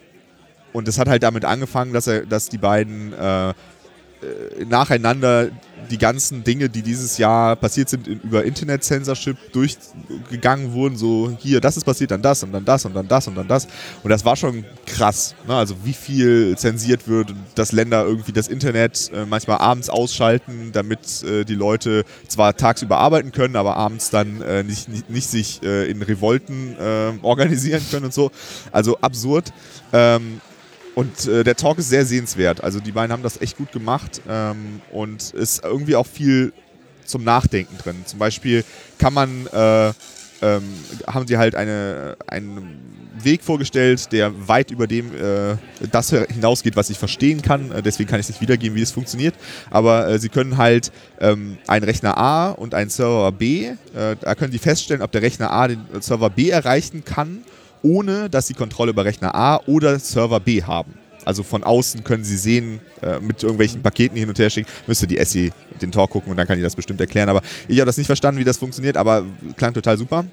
[0.77, 5.49] und es hat halt damit angefangen, dass, er, dass die beiden äh, äh, nacheinander
[5.91, 10.97] die ganzen Dinge, die dieses Jahr passiert sind, in, über Internet-Censorship durchgegangen wurden.
[10.97, 13.47] So, hier, das ist passiert, dann das und dann das und dann das und dann
[13.47, 13.67] das.
[14.03, 15.35] Und das war schon krass.
[15.47, 15.55] Ne?
[15.55, 21.23] Also, wie viel zensiert wird, dass Länder irgendwie das Internet äh, manchmal abends ausschalten, damit
[21.23, 25.61] äh, die Leute zwar tagsüber arbeiten können, aber abends dann äh, nicht, nicht, nicht sich
[25.63, 28.31] äh, in Revolten äh, organisieren können und so.
[28.71, 29.53] Also absurd.
[29.93, 30.41] Ähm,
[30.97, 32.63] und äh, der Talk ist sehr sehenswert.
[32.63, 36.53] Also die beiden haben das echt gut gemacht ähm, und ist irgendwie auch viel
[37.05, 37.97] zum Nachdenken drin.
[38.07, 38.63] Zum Beispiel
[38.97, 39.89] kann man, äh,
[40.41, 40.63] ähm,
[41.05, 42.79] haben sie halt eine, einen
[43.21, 45.57] Weg vorgestellt, der weit über dem äh,
[45.91, 47.71] das hinausgeht, was ich verstehen kann.
[47.71, 49.35] Äh, deswegen kann ich nicht wiedergeben, wie es funktioniert.
[49.69, 53.75] Aber äh, sie können halt ähm, einen Rechner A und einen Server B, äh,
[54.19, 57.43] da können sie feststellen, ob der Rechner A den Server B erreichen kann
[57.87, 60.93] ohne dass sie Kontrolle über Rechner A oder Server B haben.
[61.25, 65.07] Also von außen können Sie sehen, äh, mit irgendwelchen Paketen hin und her schicken, müsste
[65.07, 67.27] die Essie den Talk gucken und dann kann die das bestimmt erklären.
[67.27, 69.25] Aber ich habe das nicht verstanden, wie das funktioniert, aber
[69.57, 70.25] klang total super.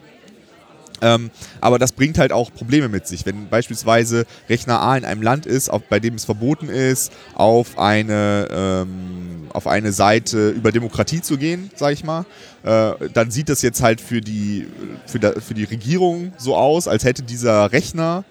[1.04, 3.26] Ähm, aber das bringt halt auch Probleme mit sich.
[3.26, 7.78] Wenn beispielsweise Rechner A in einem Land ist, auf, bei dem es verboten ist, auf
[7.78, 12.24] eine, ähm, auf eine Seite über Demokratie zu gehen, sage ich mal,
[12.62, 14.66] äh, dann sieht das jetzt halt für die,
[15.06, 18.24] für, da, für die Regierung so aus, als hätte dieser Rechner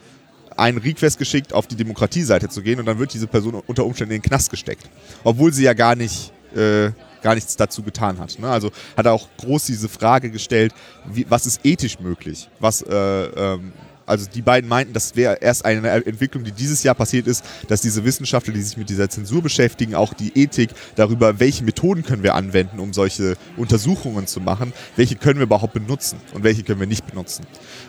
[0.58, 4.16] einen Request geschickt, auf die Demokratieseite zu gehen und dann wird diese Person unter Umständen
[4.16, 4.90] in den Knast gesteckt.
[5.24, 6.90] Obwohl sie ja gar nicht äh,
[7.24, 8.38] gar nichts dazu getan hat.
[8.38, 8.48] Ne?
[8.48, 10.74] Also hat er auch groß diese Frage gestellt,
[11.12, 12.50] wie, was ist ethisch möglich?
[12.60, 13.74] Was, äh, ähm,
[14.06, 17.82] also die beiden meinten, das wäre erst eine Entwicklung, die dieses Jahr passiert ist, dass
[17.82, 22.24] diese Wissenschaftler, die sich mit dieser Zensur beschäftigen, auch die Ethik darüber, welche Methoden können
[22.24, 26.80] wir anwenden, um solche Untersuchungen zu machen, welche können wir überhaupt benutzen und welche können
[26.80, 27.46] wir nicht benutzen.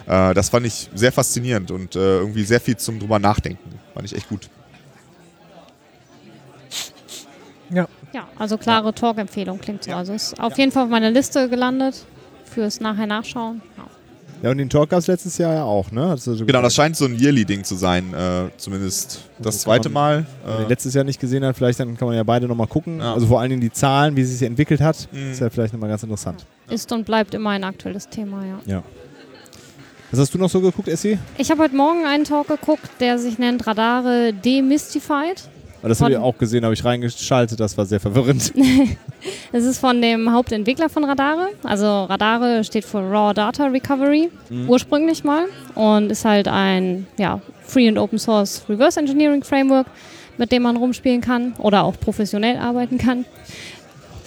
[0.07, 3.71] Äh, das fand ich sehr faszinierend und äh, irgendwie sehr viel zum drüber nachdenken.
[3.93, 4.49] Fand ich echt gut.
[7.71, 7.87] Ja.
[8.13, 9.93] Ja, also klare Talk-Empfehlung klingt so.
[9.93, 12.05] Also ist auf jeden Fall auf meiner Liste gelandet
[12.45, 13.61] fürs nachher nachschauen.
[13.77, 13.85] Ja.
[14.43, 16.15] Ja, und den Talk gab es letztes Jahr ja auch, ne?
[16.19, 20.27] So Genau, das scheint so ein Yearly-Ding zu sein, äh, zumindest das zweite Mal.
[20.43, 22.47] Wenn man Äh, den letztes Jahr nicht gesehen hat, vielleicht dann kann man ja beide
[22.47, 22.99] nochmal gucken.
[22.99, 23.15] Ja.
[23.15, 25.31] Also vor allen Dingen die Zahlen, wie sie sich entwickelt hat, Mhm.
[25.33, 26.45] ist ja vielleicht nochmal ganz interessant.
[26.69, 28.83] Ist und bleibt immer ein aktuelles Thema, ja.
[30.11, 31.19] Was hast du noch so geguckt, Essi?
[31.39, 35.49] Ich habe heute Morgen einen Talk geguckt, der sich nennt Radare Demystified.
[35.85, 38.53] Ah, Das habe ich Von- auch gesehen, habe ich reingeschaltet, das war sehr verwirrend.
[39.53, 41.49] Es ist von dem Hauptentwickler von Radare.
[41.63, 44.29] Also Radare steht für Raw Data Recovery
[44.67, 45.45] ursprünglich mal
[45.77, 49.87] und ist halt ein ja, Free and Open Source Reverse Engineering Framework,
[50.39, 53.25] mit dem man rumspielen kann oder auch professionell arbeiten kann.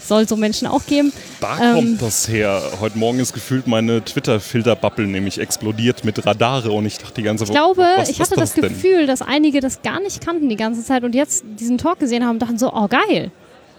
[0.07, 1.11] Soll so Menschen auch geben.
[1.41, 1.75] Da Ähm.
[1.75, 2.61] kommt das her.
[2.79, 7.43] Heute Morgen ist gefühlt meine Twitter-Filter-Bubble nämlich explodiert mit Radare und ich dachte die ganze
[7.43, 8.69] Ich glaube, was ich hatte das, denn?
[8.69, 12.23] Gefühl, dass einige das gar nicht kannten die ganze Zeit und jetzt diesen Talk gesehen
[12.23, 13.31] haben und dachten so, oh geil,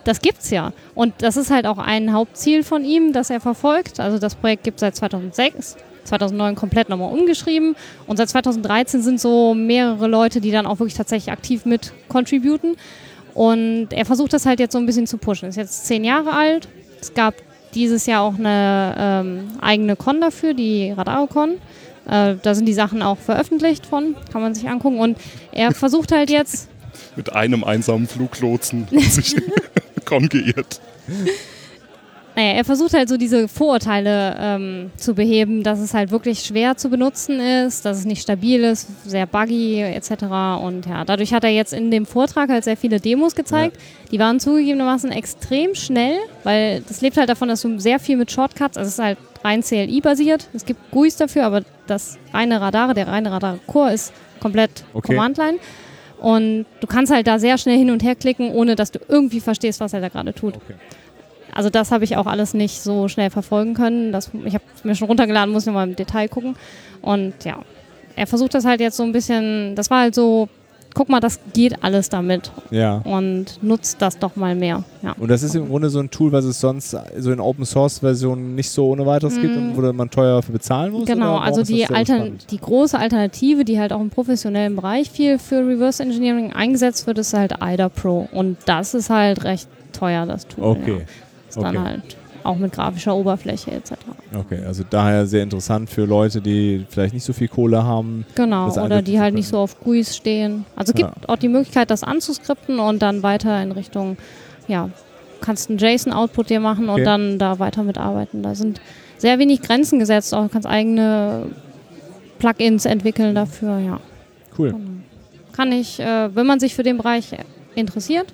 [0.05, 0.73] das gibt's ja.
[0.95, 3.99] Und das ist halt auch ein Hauptziel von ihm, das er verfolgt.
[3.99, 7.75] Also das Projekt gibt es seit 2006, 2009 komplett nochmal umgeschrieben
[8.07, 12.77] und seit 2013 sind so mehrere Leute, die dann auch wirklich tatsächlich aktiv mit contributen.
[13.39, 15.49] Und er versucht das halt jetzt so ein bisschen zu pushen.
[15.49, 16.67] Ist jetzt zehn Jahre alt.
[17.01, 17.35] Es gab
[17.73, 21.51] dieses Jahr auch eine ähm, eigene Con dafür, die RadarCon.
[22.11, 24.99] Äh, da sind die Sachen auch veröffentlicht von, kann man sich angucken.
[24.99, 25.19] Und
[25.53, 26.69] er versucht halt jetzt,
[27.17, 29.37] Mit einem einsamen Fluglotsen hat sich
[30.05, 30.81] Con geirrt.
[32.39, 36.77] Naja, er versucht halt so diese Vorurteile ähm, zu beheben, dass es halt wirklich schwer
[36.77, 40.13] zu benutzen ist, dass es nicht stabil ist, sehr buggy etc.
[40.63, 43.77] Und ja, dadurch hat er jetzt in dem Vortrag halt sehr viele Demos gezeigt.
[44.13, 48.31] Die waren zugegebenermaßen extrem schnell, weil das lebt halt davon, dass du sehr viel mit
[48.31, 50.49] Shortcuts, also es ist halt rein CLI-basiert.
[50.55, 55.13] Es gibt GUIs dafür, aber das reine Radare, der reine Radar-Core ist komplett Okay.
[55.13, 55.59] Command-Line.
[56.21, 59.41] Und du kannst halt da sehr schnell hin und her klicken, ohne dass du irgendwie
[59.41, 60.55] verstehst, was er da gerade tut.
[60.55, 60.75] Okay.
[61.55, 64.13] Also das habe ich auch alles nicht so schnell verfolgen können.
[64.13, 66.57] Das, ich habe mir schon runtergeladen, muss nochmal im Detail gucken.
[67.03, 67.59] Und ja,
[68.17, 70.49] er versucht das halt jetzt so ein bisschen, das war halt so,
[70.95, 72.97] guck mal, das geht alles damit Ja.
[73.05, 74.83] und nutzt das doch mal mehr.
[75.03, 75.15] Ja.
[75.19, 78.01] Und das ist im Grunde so ein Tool, was es sonst so in Open Source
[78.01, 81.07] Versionen nicht so ohne weiteres gibt und wo man teuer für bezahlen muss?
[81.07, 81.87] Genau, also die,
[82.51, 87.19] die große Alternative, die halt auch im professionellen Bereich viel für Reverse Engineering eingesetzt wird,
[87.19, 88.29] ist halt IDA Pro.
[88.33, 90.65] Und das ist halt recht teuer, das Tool.
[90.65, 90.99] Okay.
[90.99, 91.05] Ja.
[91.59, 91.85] Ist dann Okay.
[91.85, 93.93] halt auch mit grafischer Oberfläche etc.
[94.35, 98.25] Okay, also daher sehr interessant für Leute, die vielleicht nicht so viel Kohle haben.
[98.37, 100.65] Genau, oder die halt nicht so auf GUIs stehen.
[100.77, 104.17] Also es gibt auch die Möglichkeit, das anzuskripten und dann weiter in Richtung,
[104.67, 104.89] ja,
[105.41, 107.01] kannst einen JSON-Output dir machen Okay.
[107.01, 108.43] und dann da weiter mitarbeiten.
[108.43, 108.81] Da sind
[109.19, 111.47] sehr wenig Grenzen gesetzt, auch du kannst eigene
[112.39, 114.01] Plugins entwickeln dafür, ja.
[114.57, 114.75] Cool.
[115.53, 117.31] Kann ich, äh, wenn man sich für den Bereich
[117.75, 118.27] interessiert,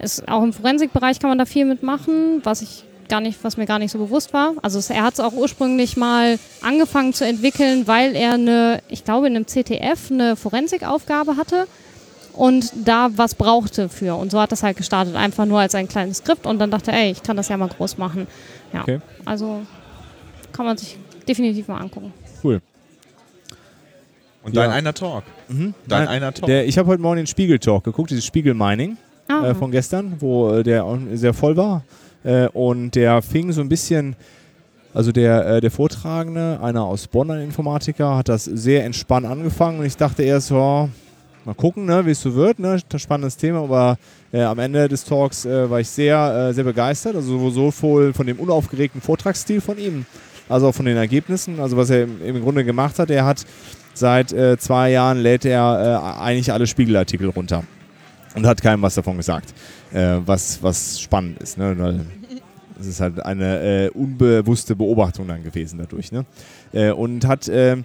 [0.00, 3.66] ist, auch im Forensikbereich kann man da viel mitmachen, was ich gar nicht, was mir
[3.66, 4.54] gar nicht so bewusst war.
[4.62, 9.04] Also es, er hat es auch ursprünglich mal angefangen zu entwickeln, weil er eine, ich
[9.04, 11.66] glaube in einem CTF eine Forensikaufgabe hatte
[12.32, 14.14] und da was brauchte für.
[14.16, 16.92] Und so hat das halt gestartet, einfach nur als ein kleines Skript und dann dachte
[16.92, 18.26] er, ey, ich kann das ja mal groß machen.
[18.72, 19.00] Ja, Okay.
[19.24, 19.60] also
[20.52, 20.96] kann man sich
[21.28, 22.12] definitiv mal angucken.
[22.42, 22.60] Cool.
[24.42, 24.62] und Ja.
[24.62, 25.24] dein einer Talk.
[25.48, 25.74] Mhm.
[25.86, 26.46] Dein Nein, einer Talk.
[26.46, 28.96] Der, ich habe heute Morgen den Spiegel-Talk geguckt, dieses Spiegel-Mining
[29.28, 30.84] Ah, äh, von gestern, wo äh, der
[31.14, 31.82] sehr voll war.
[32.24, 34.16] Äh, und der fing so ein bisschen,
[34.92, 39.78] also der, äh, der Vortragende, einer aus Bonn, ein Informatiker, hat das sehr entspannt angefangen.
[39.80, 40.88] Und ich dachte erst, so,
[41.44, 43.98] mal gucken, ne, wie es so wird, ne, spannendes Thema, aber
[44.32, 48.26] äh, am Ende des Talks äh, war ich sehr, äh, sehr begeistert, also sowohl von
[48.26, 50.06] dem unaufgeregten Vortragsstil von ihm,
[50.48, 51.60] also auch von den Ergebnissen.
[51.60, 53.44] Also was er im, im Grunde gemacht hat, er hat
[53.94, 57.64] seit äh, zwei Jahren lädt er äh, eigentlich alle Spiegelartikel runter
[58.34, 59.54] und hat keinem was davon gesagt,
[59.92, 61.58] äh, was, was spannend ist.
[61.58, 61.74] Ne?
[61.78, 62.00] Weil
[62.76, 66.12] das ist halt eine äh, unbewusste Beobachtung dann gewesen dadurch.
[66.12, 66.24] Ne?
[66.72, 67.76] Äh, und hat, äh,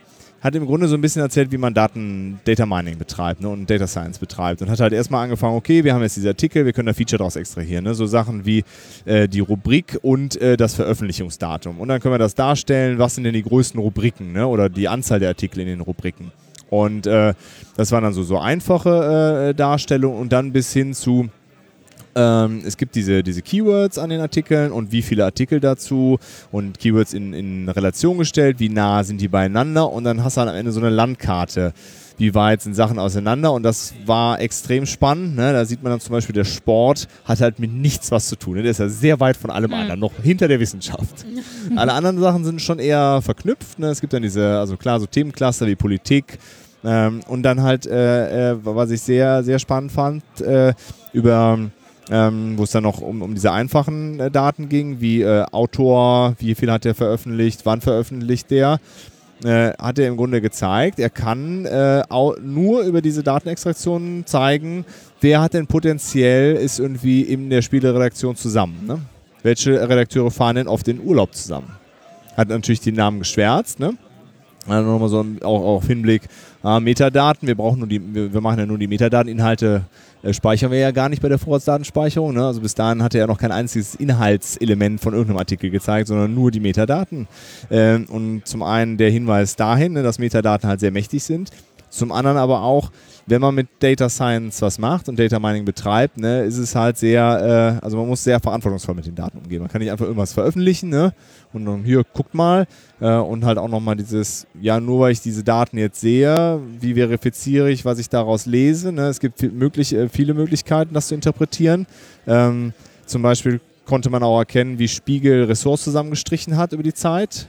[0.42, 3.50] hat im Grunde so ein bisschen erzählt, wie man Daten, Data Mining betreibt ne?
[3.50, 4.62] und Data Science betreibt.
[4.62, 7.20] Und hat halt erstmal angefangen, okay, wir haben jetzt diese Artikel, wir können da Feature
[7.20, 7.84] daraus extrahieren.
[7.84, 7.94] Ne?
[7.94, 8.64] So Sachen wie
[9.06, 11.80] äh, die Rubrik und äh, das Veröffentlichungsdatum.
[11.80, 14.48] Und dann können wir das darstellen, was sind denn die größten Rubriken ne?
[14.48, 16.32] oder die Anzahl der Artikel in den Rubriken.
[16.70, 17.34] Und äh,
[17.78, 21.30] das waren dann so, so einfache Darstellungen und dann bis hin zu
[22.16, 26.20] ähm, es gibt diese, diese Keywords an den Artikeln und wie viele Artikel dazu
[26.52, 30.42] und Keywords in, in Relation gestellt, wie nah sind die beieinander und dann hast du
[30.42, 31.74] halt am Ende so eine Landkarte.
[32.20, 35.36] Wie weit sind Sachen auseinander und das war extrem spannend.
[35.36, 35.54] Ne?
[35.54, 38.58] Da sieht man dann zum Beispiel, der Sport hat halt mit nichts was zu tun.
[38.58, 38.62] Ne?
[38.62, 39.78] Der ist ja sehr weit von allem mhm.
[39.78, 41.26] anderen, noch hinter der Wissenschaft.
[41.76, 43.80] Alle anderen Sachen sind schon eher verknüpft.
[43.80, 43.88] Ne?
[43.88, 46.38] Es gibt dann diese, also klar, so Themencluster wie Politik,
[46.84, 50.74] ähm, und dann halt, äh, äh, was ich sehr, sehr spannend fand, äh,
[51.12, 51.60] über
[52.12, 56.36] ähm, wo es dann noch um, um diese einfachen äh, Daten ging, wie äh, Autor,
[56.40, 58.80] wie viel hat er veröffentlicht, wann veröffentlicht der,
[59.44, 62.04] äh, hat er im Grunde gezeigt, er kann äh,
[62.42, 64.86] nur über diese Datenextraktion zeigen,
[65.22, 68.86] wer hat denn potenziell ist irgendwie in der Spieleredaktion zusammen.
[68.86, 69.00] Ne?
[69.44, 71.72] Welche Redakteure fahren denn oft in Urlaub zusammen?
[72.36, 73.98] Hat natürlich die Namen geschwärzt, ne?
[74.68, 76.24] Also nochmal so auch, auch Hinblick,
[76.62, 79.84] ah, Metadaten, wir brauchen nur die, wir, wir machen ja nur die Metadateninhalte
[80.24, 82.34] äh, speichern wir ja gar nicht bei der Vorratsdatenspeicherung.
[82.34, 82.46] Ne?
[82.46, 86.52] Also bis dahin hatte er noch kein einziges Inhaltselement von irgendeinem Artikel gezeigt, sondern nur
[86.52, 87.28] die Metadaten.
[87.72, 91.52] Ähm, und zum einen der Hinweis dahin, ne, dass Metadaten halt sehr mächtig sind.
[91.90, 92.92] Zum anderen aber auch,
[93.30, 96.98] wenn man mit Data Science was macht und Data Mining betreibt, ne, ist es halt
[96.98, 99.60] sehr, äh, also man muss sehr verantwortungsvoll mit den Daten umgehen.
[99.60, 101.14] Man kann nicht einfach irgendwas veröffentlichen ne,
[101.54, 102.68] und dann hier, guckt mal
[103.00, 106.96] äh, und halt auch nochmal dieses, ja, nur weil ich diese Daten jetzt sehe, wie
[106.96, 108.92] verifiziere ich, was ich daraus lese.
[108.92, 109.08] Ne?
[109.08, 111.88] Es gibt viel möglich, äh, viele Möglichkeiten, das zu interpretieren.
[112.28, 112.74] Ähm,
[113.06, 117.48] zum Beispiel konnte man auch erkennen, wie Spiegel Ressorts zusammengestrichen hat über die Zeit.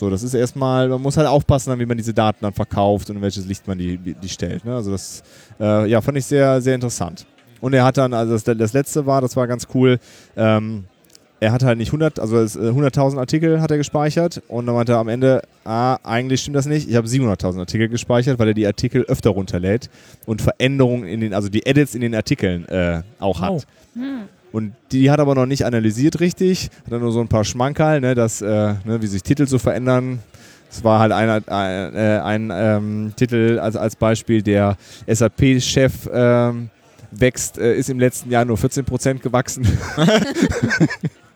[0.00, 3.16] So, das ist erstmal, man muss halt aufpassen, wie man diese Daten dann verkauft und
[3.16, 4.64] in welches Licht man die, die stellt.
[4.64, 4.74] Ne?
[4.74, 5.22] Also das
[5.60, 7.26] äh, ja, fand ich sehr, sehr interessant.
[7.60, 9.98] Und er hat dann, also das, das letzte war, das war ganz cool,
[10.38, 10.84] ähm,
[11.38, 14.92] er hat halt nicht 100, also 100.000 äh, Artikel hat er gespeichert und dann meinte
[14.92, 18.54] er am Ende, ah, eigentlich stimmt das nicht, ich habe 700.000 Artikel gespeichert, weil er
[18.54, 19.90] die Artikel öfter runterlädt
[20.24, 23.50] und Veränderungen in den, also die Edits in den Artikeln äh, auch hat.
[23.50, 23.60] Oh.
[23.96, 24.22] Hm.
[24.52, 28.00] Und die hat aber noch nicht analysiert richtig, hat dann nur so ein paar Schmankerl,
[28.00, 30.20] ne, dass, äh, ne, wie sich Titel so verändern.
[30.70, 34.76] Es war halt ein, ein, äh, ein ähm, Titel als, als Beispiel, der
[35.06, 36.70] SAP-Chef ähm,
[37.10, 39.66] wächst, äh, ist im letzten Jahr nur 14% gewachsen.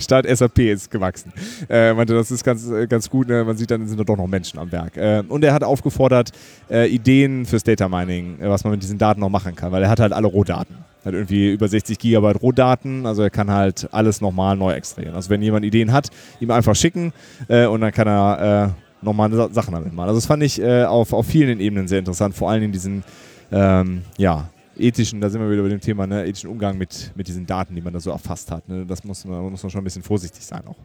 [0.00, 1.32] Statt SAP ist gewachsen.
[1.68, 3.28] Äh, meinte, das ist ganz, äh, ganz gut.
[3.28, 3.44] Ne?
[3.44, 4.96] Man sieht, dann sind da doch noch Menschen am Werk.
[4.96, 6.32] Äh, und er hat aufgefordert,
[6.70, 9.82] äh, Ideen fürs Data Mining, äh, was man mit diesen Daten noch machen kann, weil
[9.82, 10.76] er hat halt alle Rohdaten.
[11.04, 15.14] Hat irgendwie über 60 Gigabyte Rohdaten, also er kann halt alles nochmal neu extrahieren.
[15.14, 16.10] Also wenn jemand Ideen hat,
[16.40, 17.12] ihm einfach schicken
[17.48, 20.08] äh, und dann kann er nochmal Sachen damit machen.
[20.08, 23.04] Also das fand ich auf, auf vielen Ebenen sehr interessant, vor allem in diesen
[23.52, 24.48] ähm, ja,
[24.78, 27.74] ethischen, da sind wir wieder bei dem Thema, ne, ethischen Umgang mit, mit diesen Daten,
[27.74, 28.68] die man da so erfasst hat.
[28.68, 28.86] Ne?
[28.86, 30.76] Das muss man, muss man schon ein bisschen vorsichtig sein auch.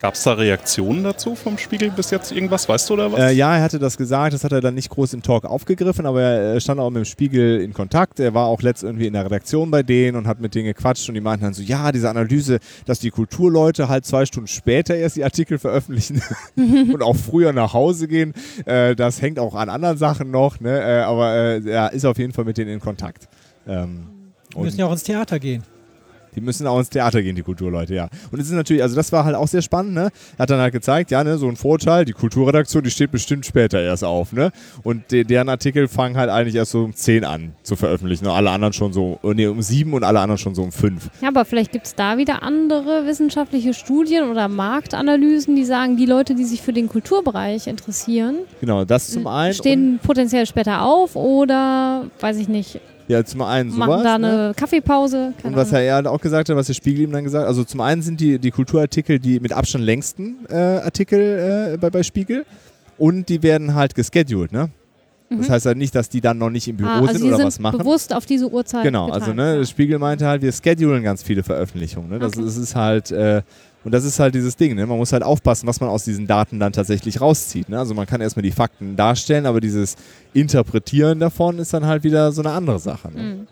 [0.00, 2.68] Gab es da Reaktionen dazu vom Spiegel bis jetzt irgendwas?
[2.68, 3.18] Weißt du oder was?
[3.18, 6.06] Äh, ja, er hatte das gesagt, das hat er dann nicht groß im Talk aufgegriffen,
[6.06, 8.20] aber er stand auch mit dem Spiegel in Kontakt.
[8.20, 11.08] Er war auch letzt irgendwie in der Redaktion bei denen und hat mit denen gequatscht
[11.08, 14.94] und die meinten dann so, ja, diese Analyse, dass die Kulturleute halt zwei Stunden später
[14.94, 16.22] erst die Artikel veröffentlichen
[16.56, 18.34] und auch früher nach Hause gehen,
[18.66, 20.80] äh, das hängt auch an anderen Sachen noch, ne?
[20.80, 23.26] Äh, aber äh, er ist auf jeden Fall mit denen in Kontakt.
[23.68, 24.08] Ähm,
[24.54, 25.62] die müssen ja auch ins Theater gehen.
[26.34, 28.08] Die müssen auch ins Theater gehen, die Kulturleute, ja.
[28.30, 30.10] Und es ist natürlich, also das war halt auch sehr spannend, ne?
[30.36, 33.44] Er hat dann halt gezeigt, ja, ne, so ein Vorteil, die Kulturredaktion, die steht bestimmt
[33.46, 34.52] später erst auf, ne?
[34.84, 38.26] Und de deren Artikel fangen halt eigentlich erst so um 10 an zu veröffentlichen.
[38.26, 41.10] Und alle anderen schon so, ne, um 7 und alle anderen schon so um 5.
[41.22, 46.06] Ja, aber vielleicht gibt es da wieder andere wissenschaftliche Studien oder Marktanalysen, die sagen, die
[46.06, 49.54] Leute, die sich für den Kulturbereich interessieren, genau, das zum einen.
[49.54, 53.88] Stehen potenziell später auf oder, weiß ich nicht, ja, zum einen sowas.
[53.88, 54.52] Machen da eine ne?
[54.54, 55.32] Kaffeepause.
[55.42, 57.64] Und was er halt auch gesagt hat, was der Spiegel ihm dann gesagt hat, also
[57.64, 62.02] zum einen sind die, die Kulturartikel die mit Abstand längsten äh, Artikel äh, bei, bei
[62.02, 62.44] Spiegel
[62.98, 64.70] und die werden halt gescheduled, ne?
[65.30, 65.52] Das mhm.
[65.52, 67.46] heißt halt nicht, dass die dann noch nicht im Büro ah, also sind oder sind
[67.46, 67.78] was machen.
[67.78, 68.82] bewusst auf diese Uhrzeit.
[68.82, 72.08] Genau, also ne, Spiegel meinte halt, wir schedulen ganz viele Veröffentlichungen.
[72.08, 72.18] Ne?
[72.18, 72.44] Das, okay.
[72.46, 73.42] das ist halt, äh,
[73.88, 74.84] und das ist halt dieses Ding, ne?
[74.84, 77.70] man muss halt aufpassen, was man aus diesen Daten dann tatsächlich rauszieht.
[77.70, 77.78] Ne?
[77.78, 79.96] Also man kann erstmal die Fakten darstellen, aber dieses
[80.34, 83.10] Interpretieren davon ist dann halt wieder so eine andere Sache.
[83.10, 83.22] Ne?
[83.22, 83.46] Mhm.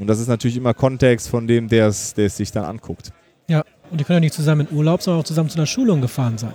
[0.00, 3.12] Und das ist natürlich immer Kontext von dem, der es sich dann anguckt.
[3.46, 3.62] Ja,
[3.92, 6.38] und die können ja nicht zusammen in Urlaub, sondern auch zusammen zu einer Schulung gefahren
[6.38, 6.54] sein.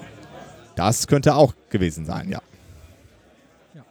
[0.75, 2.41] Das könnte auch gewesen sein, ja.
[3.73, 3.83] Ja.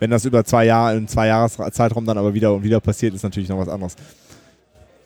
[0.00, 3.22] Wenn das über zwei Jahre, in zwei Jahreszeitraum dann aber wieder und wieder passiert, ist
[3.22, 3.94] natürlich noch was anderes.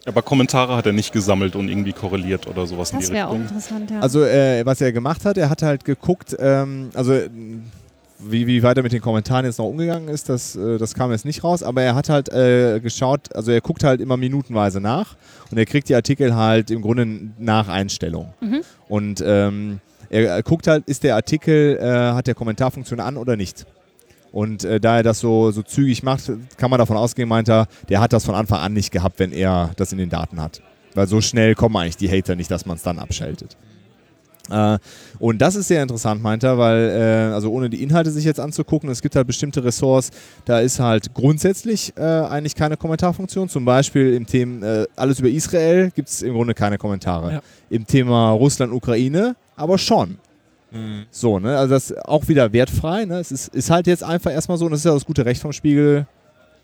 [0.09, 3.29] Aber Kommentare hat er nicht gesammelt und irgendwie korreliert oder sowas in Das die wäre
[3.29, 3.49] auch Richtung.
[3.49, 4.01] interessant, ja.
[4.01, 7.13] Also, äh, was er gemacht hat, er hat halt geguckt, ähm, also
[8.21, 11.13] wie, wie weit er mit den Kommentaren jetzt noch umgegangen ist, das, äh, das kam
[11.13, 14.81] jetzt nicht raus, aber er hat halt äh, geschaut, also er guckt halt immer minutenweise
[14.81, 15.15] nach
[15.51, 17.07] und er kriegt die Artikel halt im Grunde
[17.39, 18.33] nach Einstellung.
[18.41, 18.63] Mhm.
[18.89, 19.81] Und ähm,
[20.11, 23.67] er, er guckt halt, ist der Artikel, äh, hat der Kommentarfunktion an oder nicht.
[24.33, 27.67] Und äh, da er das so, so zügig macht, kann man davon ausgehen, meint er,
[27.89, 30.63] der hat das von Anfang an nicht gehabt, wenn er das in den Daten hat.
[30.95, 33.57] Weil so schnell kommen eigentlich die Hater nicht, dass man es dann abschaltet.
[34.51, 34.79] Äh,
[35.19, 38.41] und das ist sehr interessant, meint er, weil, äh, also ohne die Inhalte sich jetzt
[38.41, 40.11] anzugucken, es gibt halt bestimmte Ressorts,
[40.45, 43.49] da ist halt grundsätzlich äh, eigentlich keine Kommentarfunktion.
[43.49, 47.33] Zum Beispiel im Thema äh, alles über Israel gibt es im Grunde keine Kommentare.
[47.33, 47.41] Ja.
[47.71, 50.19] Im Thema Russland-Ukraine aber schon.
[51.11, 51.57] So, ne?
[51.57, 53.05] Also das ist auch wieder wertfrei.
[53.05, 53.19] Ne?
[53.19, 55.41] Es ist, ist halt jetzt einfach erstmal so, und das ist ja das gute Recht
[55.41, 56.07] vom Spiegel,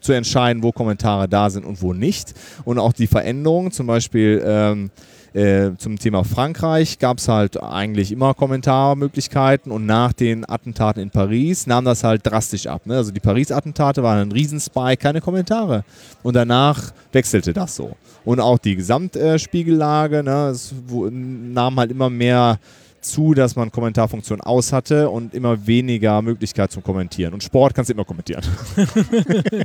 [0.04, 2.34] zu entscheiden, wo Kommentare da sind und wo nicht.
[2.64, 4.90] Und auch die Veränderungen, zum Beispiel ähm,
[5.32, 11.10] äh, zum Thema Frankreich, gab es halt eigentlich immer Kommentarmöglichkeiten und nach den Attentaten in
[11.10, 12.86] Paris nahm das halt drastisch ab.
[12.86, 12.96] Ne?
[12.96, 15.84] Also die Paris-Attentate waren ein Riesenspike, keine Kommentare.
[16.22, 17.96] Und danach wechselte das so.
[18.26, 20.48] Und auch die Gesamtspiegellage, ne?
[20.48, 22.58] es nahm halt immer mehr
[23.04, 27.34] zu, dass man Kommentarfunktion aus hatte und immer weniger Möglichkeit zum Kommentieren.
[27.34, 28.42] Und Sport kannst du immer kommentieren.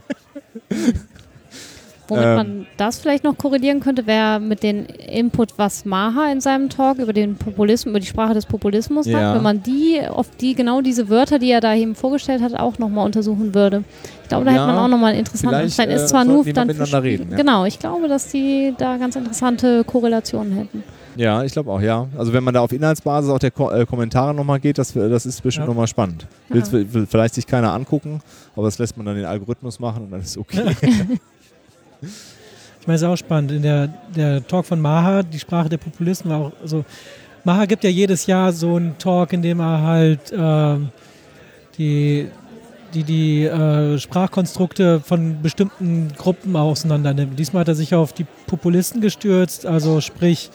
[2.10, 6.42] Womit ähm, man das vielleicht noch korrelieren könnte, wäre mit dem Input, was Maha in
[6.42, 9.20] seinem Talk über den Populismus, über die Sprache des Populismus Ja.
[9.20, 12.56] hat, wenn man die auf die genau diese Wörter, die er da eben vorgestellt hat,
[12.56, 13.84] auch nochmal untersuchen würde.
[14.24, 15.66] Ich glaube, da Ja, hätte man auch nochmal einen interessanten äh,
[15.96, 17.38] Ist zwar sollten nur dann miteinander reden, ja.
[17.38, 20.84] Genau, ich glaube, dass die da ganz interessante Korrelationen hätten.
[21.16, 22.08] Ja, ich glaube auch, ja.
[22.18, 25.26] Also wenn man da auf Inhaltsbasis auch der Ko äh, Kommentare nochmeine geht, das, das
[25.26, 25.70] ist bestimmt Ja.
[25.70, 26.28] nochmal spannend.
[26.50, 28.22] Will, will vielleicht sich keiner angucken,
[28.56, 30.76] aber das lässt man dann den Algorithmus machen und dann ist okay.
[32.82, 33.52] Ich meine, es ist auch spannend.
[33.52, 36.86] In der, der Talk von Maha, die Sprache der Populisten, war auch so.
[37.44, 40.90] Maha gibt ja jedes Jahr so einen Talk, in dem er halt ähm,
[41.78, 42.28] die,
[42.94, 47.38] die, die äh, Sprachkonstrukte von bestimmten Gruppen auseinander nimmt.
[47.38, 50.50] Diesmal hat er sich auf die Populisten gestürzt, also sprich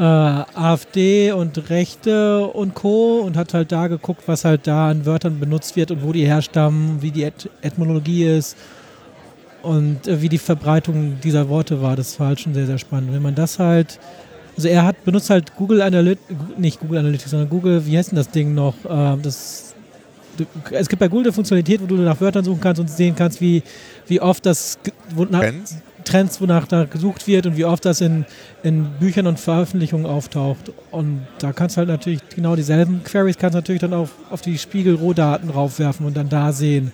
[0.00, 3.18] äh, AfD und Rechte und Co.
[3.18, 6.26] und hat halt da geguckt, was halt da an Wörtern benutzt wird und wo die
[6.26, 8.56] herstammen, wie die Et Etymologie ist
[9.60, 11.96] und äh, wie die Verbreitung dieser Worte war.
[11.96, 13.12] Das war halt schon sehr, sehr spannend.
[13.12, 14.00] Wenn man das halt,
[14.56, 18.16] also er hat benutzt halt Google Analytics, nicht Google Analytics, sondern Google, wie heißt denn
[18.16, 18.76] das Ding noch?
[18.88, 19.74] Ähm, das,
[20.70, 23.38] es gibt bei Google eine Funktionalität, wo du nach Wörtern suchen kannst und sehen kannst,
[23.42, 23.62] wie,
[24.06, 24.78] wie oft das,
[25.14, 25.76] Trends?
[26.04, 28.24] Trends, wonach da gesucht wird und wie oft das in,
[28.62, 30.72] in Büchern und Veröffentlichungen auftaucht.
[30.90, 34.58] Und da kannst du halt natürlich genau dieselben Queries kannst natürlich dann auf, auf die
[34.58, 36.92] Spiegel-Rohdaten raufwerfen und dann da sehen.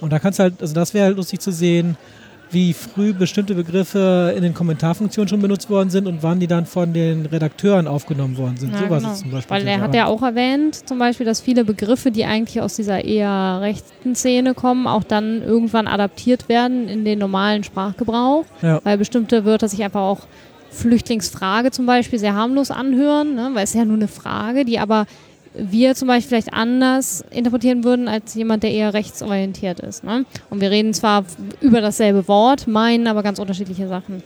[0.00, 1.96] Und da kannst du halt, also das wäre halt lustig zu sehen,
[2.52, 6.66] wie früh bestimmte Begriffe in den Kommentarfunktionen schon benutzt worden sind und wann die dann
[6.66, 8.72] von den Redakteuren aufgenommen worden sind.
[8.72, 9.14] Ja, Sowas genau.
[9.14, 9.56] zum Beispiel.
[9.56, 13.04] Weil er hat ja auch erwähnt, zum Beispiel, dass viele Begriffe, die eigentlich aus dieser
[13.04, 18.80] eher rechten Szene kommen, auch dann irgendwann adaptiert werden in den normalen Sprachgebrauch, Ja.
[18.84, 20.20] weil bestimmte Wörter sich einfach auch
[20.70, 23.50] Flüchtlingsfrage zum Beispiel sehr harmlos anhören, ne?
[23.54, 25.06] weil es ist ja nur eine Frage, die aber
[25.54, 30.04] wir zum Beispiel vielleicht anders interpretieren würden als jemand, der eher rechtsorientiert ist.
[30.04, 30.24] Ne?
[30.50, 31.24] Und wir reden zwar
[31.60, 34.22] über dasselbe Wort, meinen aber ganz unterschiedliche Sachen.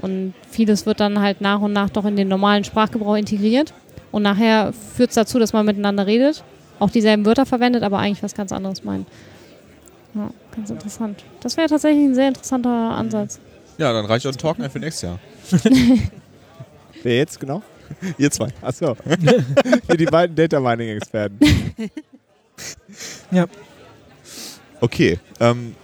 [0.00, 3.74] Und vieles wird dann halt nach und nach doch in den normalen Sprachgebrauch integriert.
[4.10, 6.42] Und nachher führt es dazu, dass man miteinander redet,
[6.78, 9.06] auch dieselben Wörter verwendet, aber eigentlich was ganz anderes meint.
[10.14, 11.24] Ja, ganz interessant.
[11.40, 13.38] Das wäre tatsächlich ein sehr interessanter Ansatz.
[13.78, 15.18] Ja, dann reicht auch ein Talk ein für nächstes Jahr.
[17.02, 17.62] Wer jetzt genau?
[18.18, 18.48] Ihr zwei.
[18.62, 18.96] Achso.
[19.86, 21.38] Hier die beiden Data Mining Experten.
[24.82, 25.18] Okay.
[25.40, 25.74] Ähm,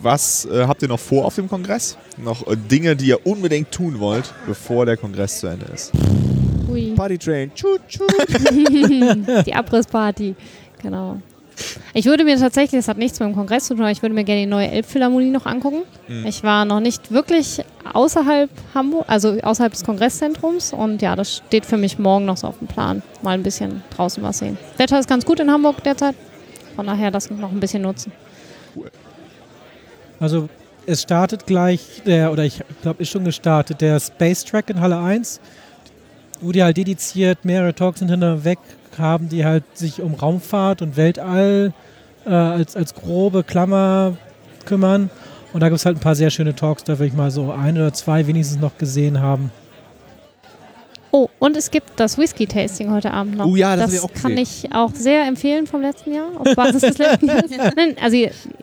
[0.00, 1.98] was äh, habt ihr noch vor auf dem Kongress?
[2.16, 5.92] Noch äh, Dinge, die ihr unbedingt tun wollt, bevor der Kongress zu Ende ist?
[6.66, 6.94] Hui.
[6.94, 7.52] Party Train.
[7.54, 8.10] Tschut, tschut.
[9.46, 10.34] die Abrissparty.
[10.82, 11.20] Genau.
[11.94, 14.14] Ich würde mir tatsächlich, das hat nichts mit dem Kongress zu tun, aber ich würde
[14.14, 15.82] mir gerne die neue Elbphilharmonie noch angucken.
[16.24, 21.66] Ich war noch nicht wirklich außerhalb Hamburg, also außerhalb des Kongresszentrums und ja, das steht
[21.66, 23.02] für mich morgen noch so auf dem Plan.
[23.22, 24.56] Mal ein bisschen draußen was sehen.
[24.76, 26.14] Wetter ist ganz gut in Hamburg derzeit,
[26.76, 28.12] von daher das noch ein bisschen nutzen.
[30.20, 30.48] Also
[30.86, 34.98] es startet gleich der, oder ich glaube, ist schon gestartet, der Space Track in Halle
[34.98, 35.40] 1,
[36.40, 38.58] wo die halt dediziert mehrere Talks hintereinander weg
[38.98, 41.72] haben, die halt sich um Raumfahrt und Weltall
[42.26, 44.16] äh, als, als grobe Klammer
[44.64, 45.10] kümmern.
[45.52, 47.52] Und da gibt es halt ein paar sehr schöne Talks, da will ich mal so
[47.52, 49.50] ein oder zwei wenigstens noch gesehen haben.
[51.10, 53.46] Oh, und es gibt das Whisky-Tasting heute Abend noch.
[53.46, 56.54] Oh ja, das ich das auch kann ich auch sehr empfehlen vom letzten Jahr, auf
[56.54, 57.50] Basis des letzten Jahres.
[57.76, 58.16] Nein, also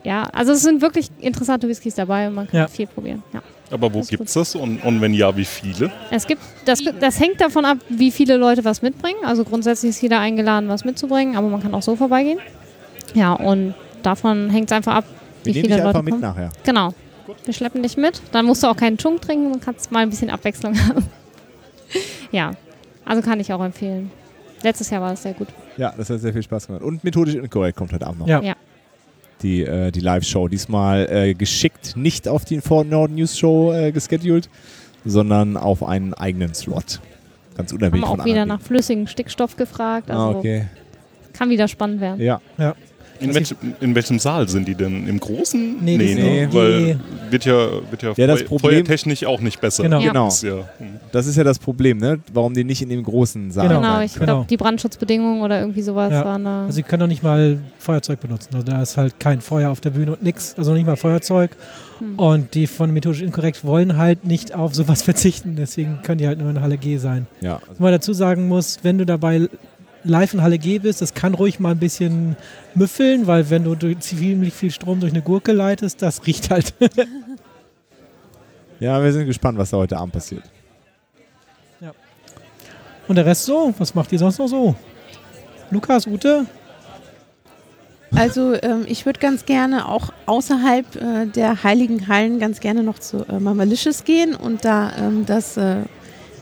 [0.04, 2.68] ja, also es sind wirklich interessante Whiskys dabei und man kann Ja.
[2.68, 3.24] viel probieren.
[3.34, 3.42] Ja.
[3.76, 5.92] Aber wo ist gibt's das und, und wenn ja, wie viele?
[6.12, 9.20] Es gibt, das, das hängt davon ab, wie viele Leute was mitbringen.
[9.26, 12.40] Also grundsätzlich ist jeder eingeladen, was mitzubringen, aber man kann auch so vorbeigehen.
[13.14, 15.06] Ja, und davon hängt es einfach ab,
[15.44, 16.22] Wir wie nehmen viele dich Leute einfach mit kommen.
[16.22, 16.50] nachher.
[16.64, 16.94] Genau.
[17.44, 18.22] Wir schleppen dich mit.
[18.32, 21.06] Dann musst du auch keinen Chunk trinken und kannst mal ein bisschen Abwechslung haben.
[22.32, 22.52] ja,
[23.06, 24.12] also kann ich auch empfehlen.
[24.64, 25.48] Letztes Jahr war es sehr gut.
[25.78, 26.84] Ja, das hat sehr viel Spaß gemacht.
[26.84, 28.28] Und methodisch inkorrekt kommt heute Abend noch.
[28.28, 28.42] Ja.
[28.42, 28.56] Ja.
[29.42, 30.48] Die, äh, die Live-Show.
[30.48, 34.50] Diesmal äh, geschickt nicht auf die For Nord News Show äh, gescheduled,
[35.04, 37.00] sondern auf einen eigenen Slot.
[37.58, 38.60] Ganz Haben unabhängig wir von auch wieder anderen.
[38.60, 40.10] nach flüssigem Stickstoff gefragt.
[40.10, 40.66] Also Ah, okay.
[41.34, 42.22] kann wieder spannend werden.
[42.22, 42.42] Ja.
[43.20, 45.08] In, welchem, in welchem Saal sind die denn?
[45.08, 45.78] Im großen?
[45.82, 46.48] Nee, die sind- ne?
[46.48, 47.00] die- Weil
[47.32, 49.84] wird ja, wird ja, Ja, das Problem- feuertechnisch auch nicht besser.
[49.84, 50.00] Genau.
[50.00, 50.12] Ja.
[50.12, 50.30] Genau.
[50.78, 50.88] Hm.
[51.12, 52.20] Das ist ja das Problem, ne?
[52.34, 53.80] Warum die nicht in dem großen Saal Genau.
[53.82, 54.46] Genau, ich glaube, Genau.
[54.50, 56.26] die Brandschutzbedingungen oder irgendwie sowas Ja.
[56.26, 56.62] waren da.
[56.64, 58.50] Also sie können doch nicht mal Feuerzeug benutzen.
[58.54, 61.52] Also da ist halt kein Feuer auf der Bühne und nix, also nicht mal Feuerzeug.
[62.00, 62.20] Hm.
[62.20, 66.40] Und die von methodisch inkorrekt wollen halt nicht auf sowas verzichten, deswegen können die halt
[66.40, 67.28] nur in Halle G sein.
[67.42, 67.62] Ja.
[67.68, 69.48] Was man dazu sagen muss, wenn du dabei
[70.06, 72.38] live in Halle G bist, das kann ruhig mal ein bisschen
[72.74, 76.74] müffeln, weil wenn du durch ziemlich viel Strom durch eine Gurke leitest, das riecht halt.
[78.80, 80.44] ja, wir sind gespannt, was da heute Abend passiert.
[83.08, 84.76] Und der Rest so, was macht ihr sonst noch so?
[85.70, 86.46] Lukas, Ute?
[88.16, 92.98] Also ähm, ich würde ganz gerne auch außerhalb äh, der heiligen Hallen ganz gerne noch
[92.98, 95.82] zu äh, Mamalicious gehen und da ähm, das äh,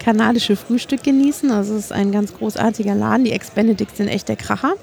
[0.03, 1.51] kanadische Frühstück genießen.
[1.51, 3.25] Also es ist ein ganz großartiger Laden.
[3.25, 4.73] Die Ex-Benedicts sind echt der Kracher.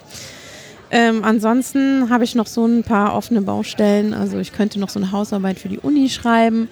[0.90, 4.14] Ähm, ansonsten habe ich noch so ein paar offene Baustellen.
[4.14, 6.68] Also ich könnte noch so eine Hausarbeit für die Uni schreiben.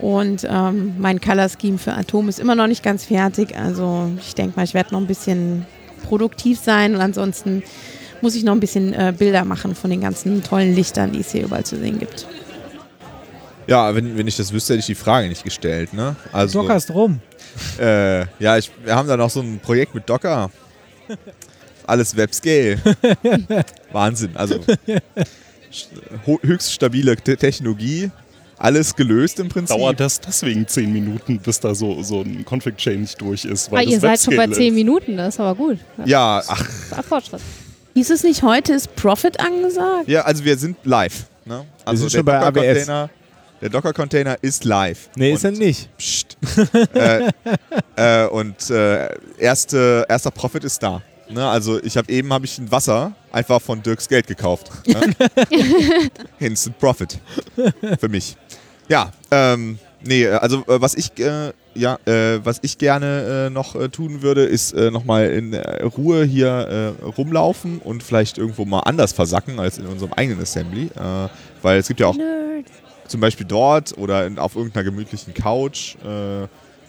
[0.00, 3.56] Und ähm, mein Color Scheme für Atom ist immer noch nicht ganz fertig.
[3.56, 5.66] Also ich denke mal, ich werde noch ein bisschen
[6.04, 6.94] produktiv sein.
[6.94, 7.62] Und ansonsten
[8.22, 11.32] muss ich noch ein bisschen äh, Bilder machen von den ganzen tollen Lichtern, die es
[11.32, 12.26] hier überall zu sehen gibt.
[13.70, 15.92] Ja, wenn, wenn ich das wüsste, hätte ich die Frage nicht gestellt.
[15.94, 16.16] Ne?
[16.32, 17.20] Also, Docker ist rum.
[17.78, 20.50] äh, ja, ich, wir haben da noch so ein Projekt mit Docker.
[21.86, 22.78] Alles Webscale.
[23.92, 24.30] Wahnsinn.
[24.34, 24.58] Also
[26.42, 28.10] höchst stabile Te- Technologie.
[28.58, 29.74] Alles gelöst im Prinzip.
[29.76, 33.70] Dauert das deswegen zehn Minuten, bis da so, so ein Config-Change durch ist?
[33.72, 34.74] Weil Ah, das ihr seid schon bei Webscale 10 ist.
[34.74, 35.78] Minuten, das ist aber gut.
[36.04, 37.40] Ja, ach, Das ist Fortschritt.
[37.94, 40.08] Hieß es nicht, heute ist Profit angesagt?
[40.08, 41.24] ja, also wir sind live.
[41.46, 41.64] Ne?
[41.86, 42.86] Also sind schon bei AWS.
[43.60, 45.10] Der Docker-Container ist live.
[45.16, 45.94] Nee, ist er nicht.
[45.98, 46.38] Psst.
[46.94, 47.30] äh,
[47.96, 49.08] äh, und äh,
[49.38, 51.02] erste, erster Profit ist da.
[51.28, 54.70] Ne, also ich habe eben habe ich ein Wasser einfach von Dirks Geld gekauft.
[54.86, 55.14] Ne?
[56.40, 57.18] Instant Profit
[58.00, 58.36] für mich.
[58.88, 63.76] Ja, ähm, nee, also äh, was ich äh, ja, äh, was ich gerne äh, noch
[63.76, 68.64] äh, tun würde, ist äh, nochmal in äh, Ruhe hier äh, rumlaufen und vielleicht irgendwo
[68.64, 71.28] mal anders versacken als in unserem eigenen Assembly, äh,
[71.62, 72.16] weil es gibt ja auch
[73.10, 75.96] zum Beispiel dort oder in, auf irgendeiner gemütlichen Couch.
[76.04, 76.42] Äh,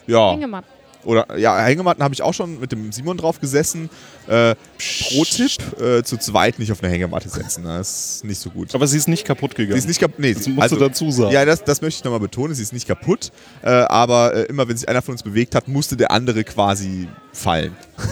[0.06, 0.70] ja, Hängematten.
[1.04, 3.90] oder ja, Hängematten habe ich auch schon mit dem Simon drauf gesessen.
[4.26, 7.64] Äh, Pro-Tipp: äh, zu zweit nicht auf eine Hängematte setzen.
[7.64, 8.74] Das ist nicht so gut.
[8.74, 9.72] Aber sie ist nicht kaputt gegangen.
[9.72, 10.18] Sie ist nicht kaputt.
[10.18, 11.32] Nee, das musst also, du dazu sagen.
[11.32, 12.54] ja, das, das möchte ich nochmal betonen.
[12.54, 13.32] Sie ist nicht kaputt.
[13.62, 17.08] Äh, aber äh, immer wenn sich einer von uns bewegt hat, musste der andere quasi
[17.32, 17.76] fallen.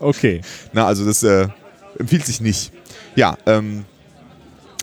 [0.00, 0.40] Okay.
[0.72, 1.46] Na, also das äh,
[1.96, 2.72] empfiehlt sich nicht.
[3.14, 3.84] Ja, ähm,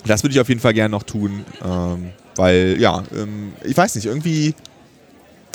[0.05, 3.96] das würde ich auf jeden Fall gerne noch tun, ähm, weil ja, ähm, ich weiß
[3.96, 4.56] nicht, irgendwie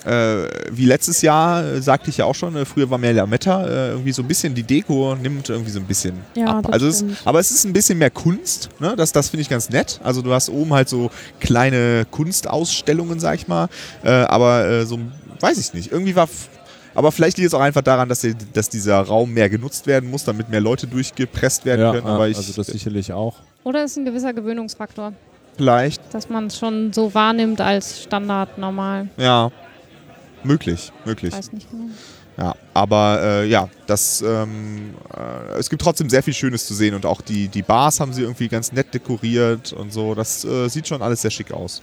[0.05, 3.65] äh, wie letztes Jahr äh, sagte ich ja auch schon, äh, früher war mehr Lametta,
[3.67, 6.69] äh, irgendwie so ein bisschen die Deko nimmt irgendwie so ein bisschen Ja, ab.
[6.71, 8.95] Also es, aber es ist ein bisschen mehr Kunst, ne?
[8.97, 10.01] das, das finde ich ganz nett.
[10.05, 11.11] Also du hast oben halt so
[11.41, 13.69] kleine Kunstausstellungen, sag ich mal,
[14.03, 14.99] äh, aber äh, so,
[15.41, 16.29] weiß ich nicht, irgendwie war
[16.97, 20.09] aber vielleicht liegt es auch einfach daran, dass, der, dass dieser Raum mehr genutzt werden
[20.09, 22.07] muss, damit mehr Leute durchgepresst werden Ja, können.
[22.07, 23.35] Aber ich, also das sicherlich auch.
[23.65, 25.13] Oder ist ein gewisser Gewöhnungsfaktor,
[25.57, 29.09] vielleicht, dass man es schon so wahrnimmt als Standard normal.
[29.17, 29.51] ja,
[30.43, 31.33] möglich, möglich.
[31.33, 31.87] Weiß nicht genau.
[32.37, 36.95] Ja, aber äh, ja, das, ähm, äh, es gibt trotzdem sehr viel Schönes zu sehen
[36.95, 40.15] und auch die, die Bars haben sie irgendwie ganz nett dekoriert und so.
[40.15, 41.81] Das äh, sieht schon alles sehr schick aus.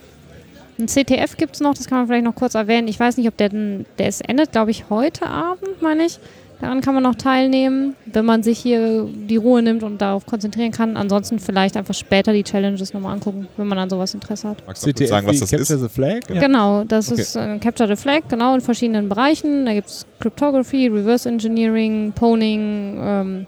[0.77, 2.87] Ein CTF gibt es noch, das kann man vielleicht noch kurz erwähnen.
[2.87, 6.19] Ich weiß nicht, ob der denn, der ist endet, glaube ich, heute Abend, meine ich.
[6.61, 10.71] Daran kann man noch teilnehmen, wenn man sich hier die Ruhe nimmt und darauf konzentrieren
[10.71, 10.95] kann.
[10.95, 14.63] Ansonsten vielleicht einfach später die Challenges nochmal angucken, wenn man an sowas Interesse hat.
[14.67, 15.81] Magst du sagen, was das Capture ist?
[15.81, 16.19] the Flag?
[16.29, 16.39] Ja.
[16.39, 17.21] Genau, das Okay.
[17.21, 19.65] ist äh, Capture the Flag, genau, in verschiedenen Bereichen.
[19.65, 23.47] Da gibt es Cryptography, Reverse Engineering, Poning ähm,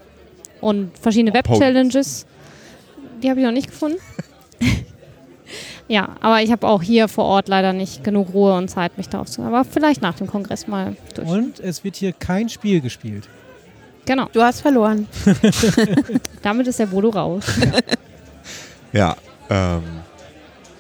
[0.61, 1.35] und verschiedene Oh.
[1.35, 2.25] Web-Challenges.
[3.21, 3.97] Die habe ich noch nicht gefunden.
[5.87, 9.09] Ja, aber ich habe auch hier vor Ort leider nicht genug Ruhe und Zeit, mich
[9.09, 9.41] darauf zu.
[9.41, 11.27] Aber vielleicht nach dem Kongress mal durch.
[11.27, 13.27] Und es wird hier kein Spiel gespielt.
[14.05, 15.07] Genau, Du hast verloren.
[16.41, 17.43] damit ist der Bodo raus.
[18.91, 19.15] Ja,
[19.49, 19.81] ähm,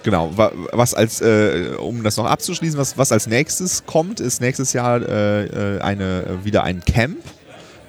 [0.03, 0.31] genau.
[0.35, 4.73] Wa- Was als, äh, um das noch abzuschließen, was, was als nächstes kommt, ist nächstes
[4.73, 7.17] Jahr äh, äh, eine, äh, wieder ein Camp.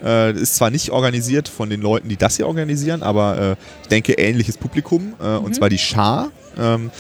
[0.03, 3.89] Äh, ist zwar nicht organisiert von den Leuten, die das hier organisieren, aber äh, ich
[3.89, 6.31] denke ähnliches Publikum, äh, und zwar die Schar.
[6.59, 6.91] Ähm,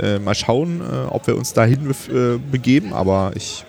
[0.00, 3.64] äh, mal schauen, äh, ob wir uns dahin äh, begeben, aber ich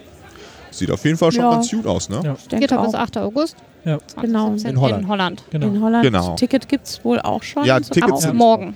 [0.72, 1.52] sieht auf jeden Fall schon Ja.
[1.52, 2.22] ganz gut aus, ne?
[2.24, 2.36] Ja.
[2.36, 2.60] 4.
[2.60, 2.94] bis auch.
[2.94, 3.18] 8.
[3.18, 3.56] August.
[3.86, 3.98] Ja.
[4.08, 5.02] 2017 In Holland.
[5.04, 5.44] In Holland.
[5.52, 5.68] Genau.
[5.68, 6.04] In Holland.
[6.04, 6.36] Genau.
[6.36, 7.66] Ticket gibt es wohl auch schon.
[7.66, 8.76] Ja, So Tickets ab, sind- Morgen.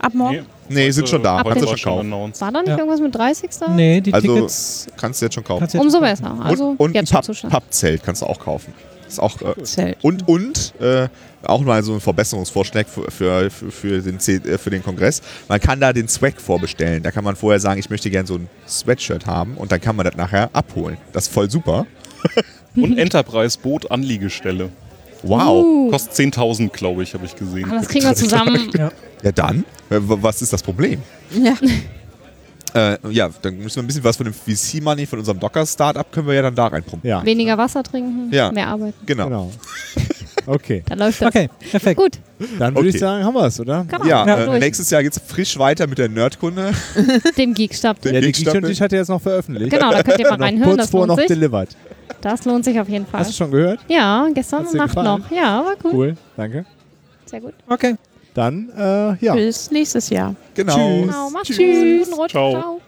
[0.00, 0.44] ab morgen.
[0.68, 1.42] Nee, sind schon da.
[1.44, 2.10] Kannst du schon kaufen.
[2.40, 2.76] War da nicht Ja.
[2.78, 3.50] irgendwas mit 30.
[3.74, 5.62] Nee, die Also Tickets kannst du jetzt schon kaufen.
[5.62, 6.36] jetzt Umso besser.
[6.42, 7.50] Also und und ein.
[7.50, 8.74] Pappzelt kannst du auch kaufen.
[9.08, 9.94] Ist auch äh.
[10.02, 11.08] Und, und äh,
[11.42, 15.22] auch mal so ein Verbesserungsvorschlag für, für, für, den, C- äh, für den Kongress.
[15.48, 17.02] Man kann da den Swag vorbestellen.
[17.02, 19.96] Da kann man vorher sagen, ich möchte gerne so ein Sweatshirt haben und dann kann
[19.96, 20.98] man das nachher abholen.
[21.12, 21.86] Das ist voll super.
[22.76, 24.68] Und Enterprise Boot Anliegestelle.
[25.22, 25.64] Wow.
[25.64, 27.64] Uh, Kostet 10.000, glaube ich, habe ich gesehen.
[27.64, 28.70] aber das kriegen wir zusammen.
[29.22, 29.64] Ja, dann?
[29.90, 31.02] Äh, Was ist das Problem?
[31.32, 31.54] Ja.
[32.74, 36.26] Äh, ja, dann müssen wir ein bisschen was von dem VC-Money, von unserem Docker-Startup, können
[36.26, 37.08] wir ja dann da reinpumpen.
[37.08, 38.52] Ja, Weniger Wasser trinken, Ja.
[38.52, 38.94] mehr arbeiten.
[39.06, 39.24] Genau.
[39.26, 39.50] genau.
[40.46, 41.28] Okay, Dann läuft das.
[41.28, 42.00] Okay, perfekt.
[42.00, 42.12] Gut,
[42.58, 42.88] dann würde Okay.
[42.88, 43.84] ich sagen, haben wir es, oder?
[43.86, 44.06] genau.
[44.06, 44.54] Ja, Ja.
[44.54, 46.72] äh, nächstes Jahr geht es frisch weiter mit der Nerdkunde.
[47.36, 48.00] Dem Geekstab.
[48.00, 48.62] Den Ja, die Geekstaffel.
[48.62, 49.70] Geek hat er jetzt noch veröffentlicht.
[49.70, 50.70] Genau, da könnt ihr mal noch reinhören.
[50.70, 51.26] kurz Das vor lohnt noch sich.
[51.26, 51.76] delivered.
[52.22, 53.20] Das lohnt sich auf jeden Fall.
[53.20, 53.80] Hast du schon gehört?
[53.88, 55.20] Ja, gestern Nacht gefallen?
[55.20, 55.30] noch.
[55.30, 55.92] Ja, war gut.
[55.92, 56.64] Cool, danke.
[57.26, 57.52] Sehr gut.
[57.68, 57.96] Okay.
[58.38, 59.34] Dann, äh, ja.
[59.34, 60.32] Bis nächstes Jahr.
[60.54, 60.74] Genau.
[60.76, 61.06] Tschüss.
[61.06, 61.58] Genau, mach's Tschüss.
[61.58, 62.04] gut.
[62.04, 62.30] Guten Rutsch.
[62.30, 62.50] Ciao.
[62.52, 62.80] Ciao.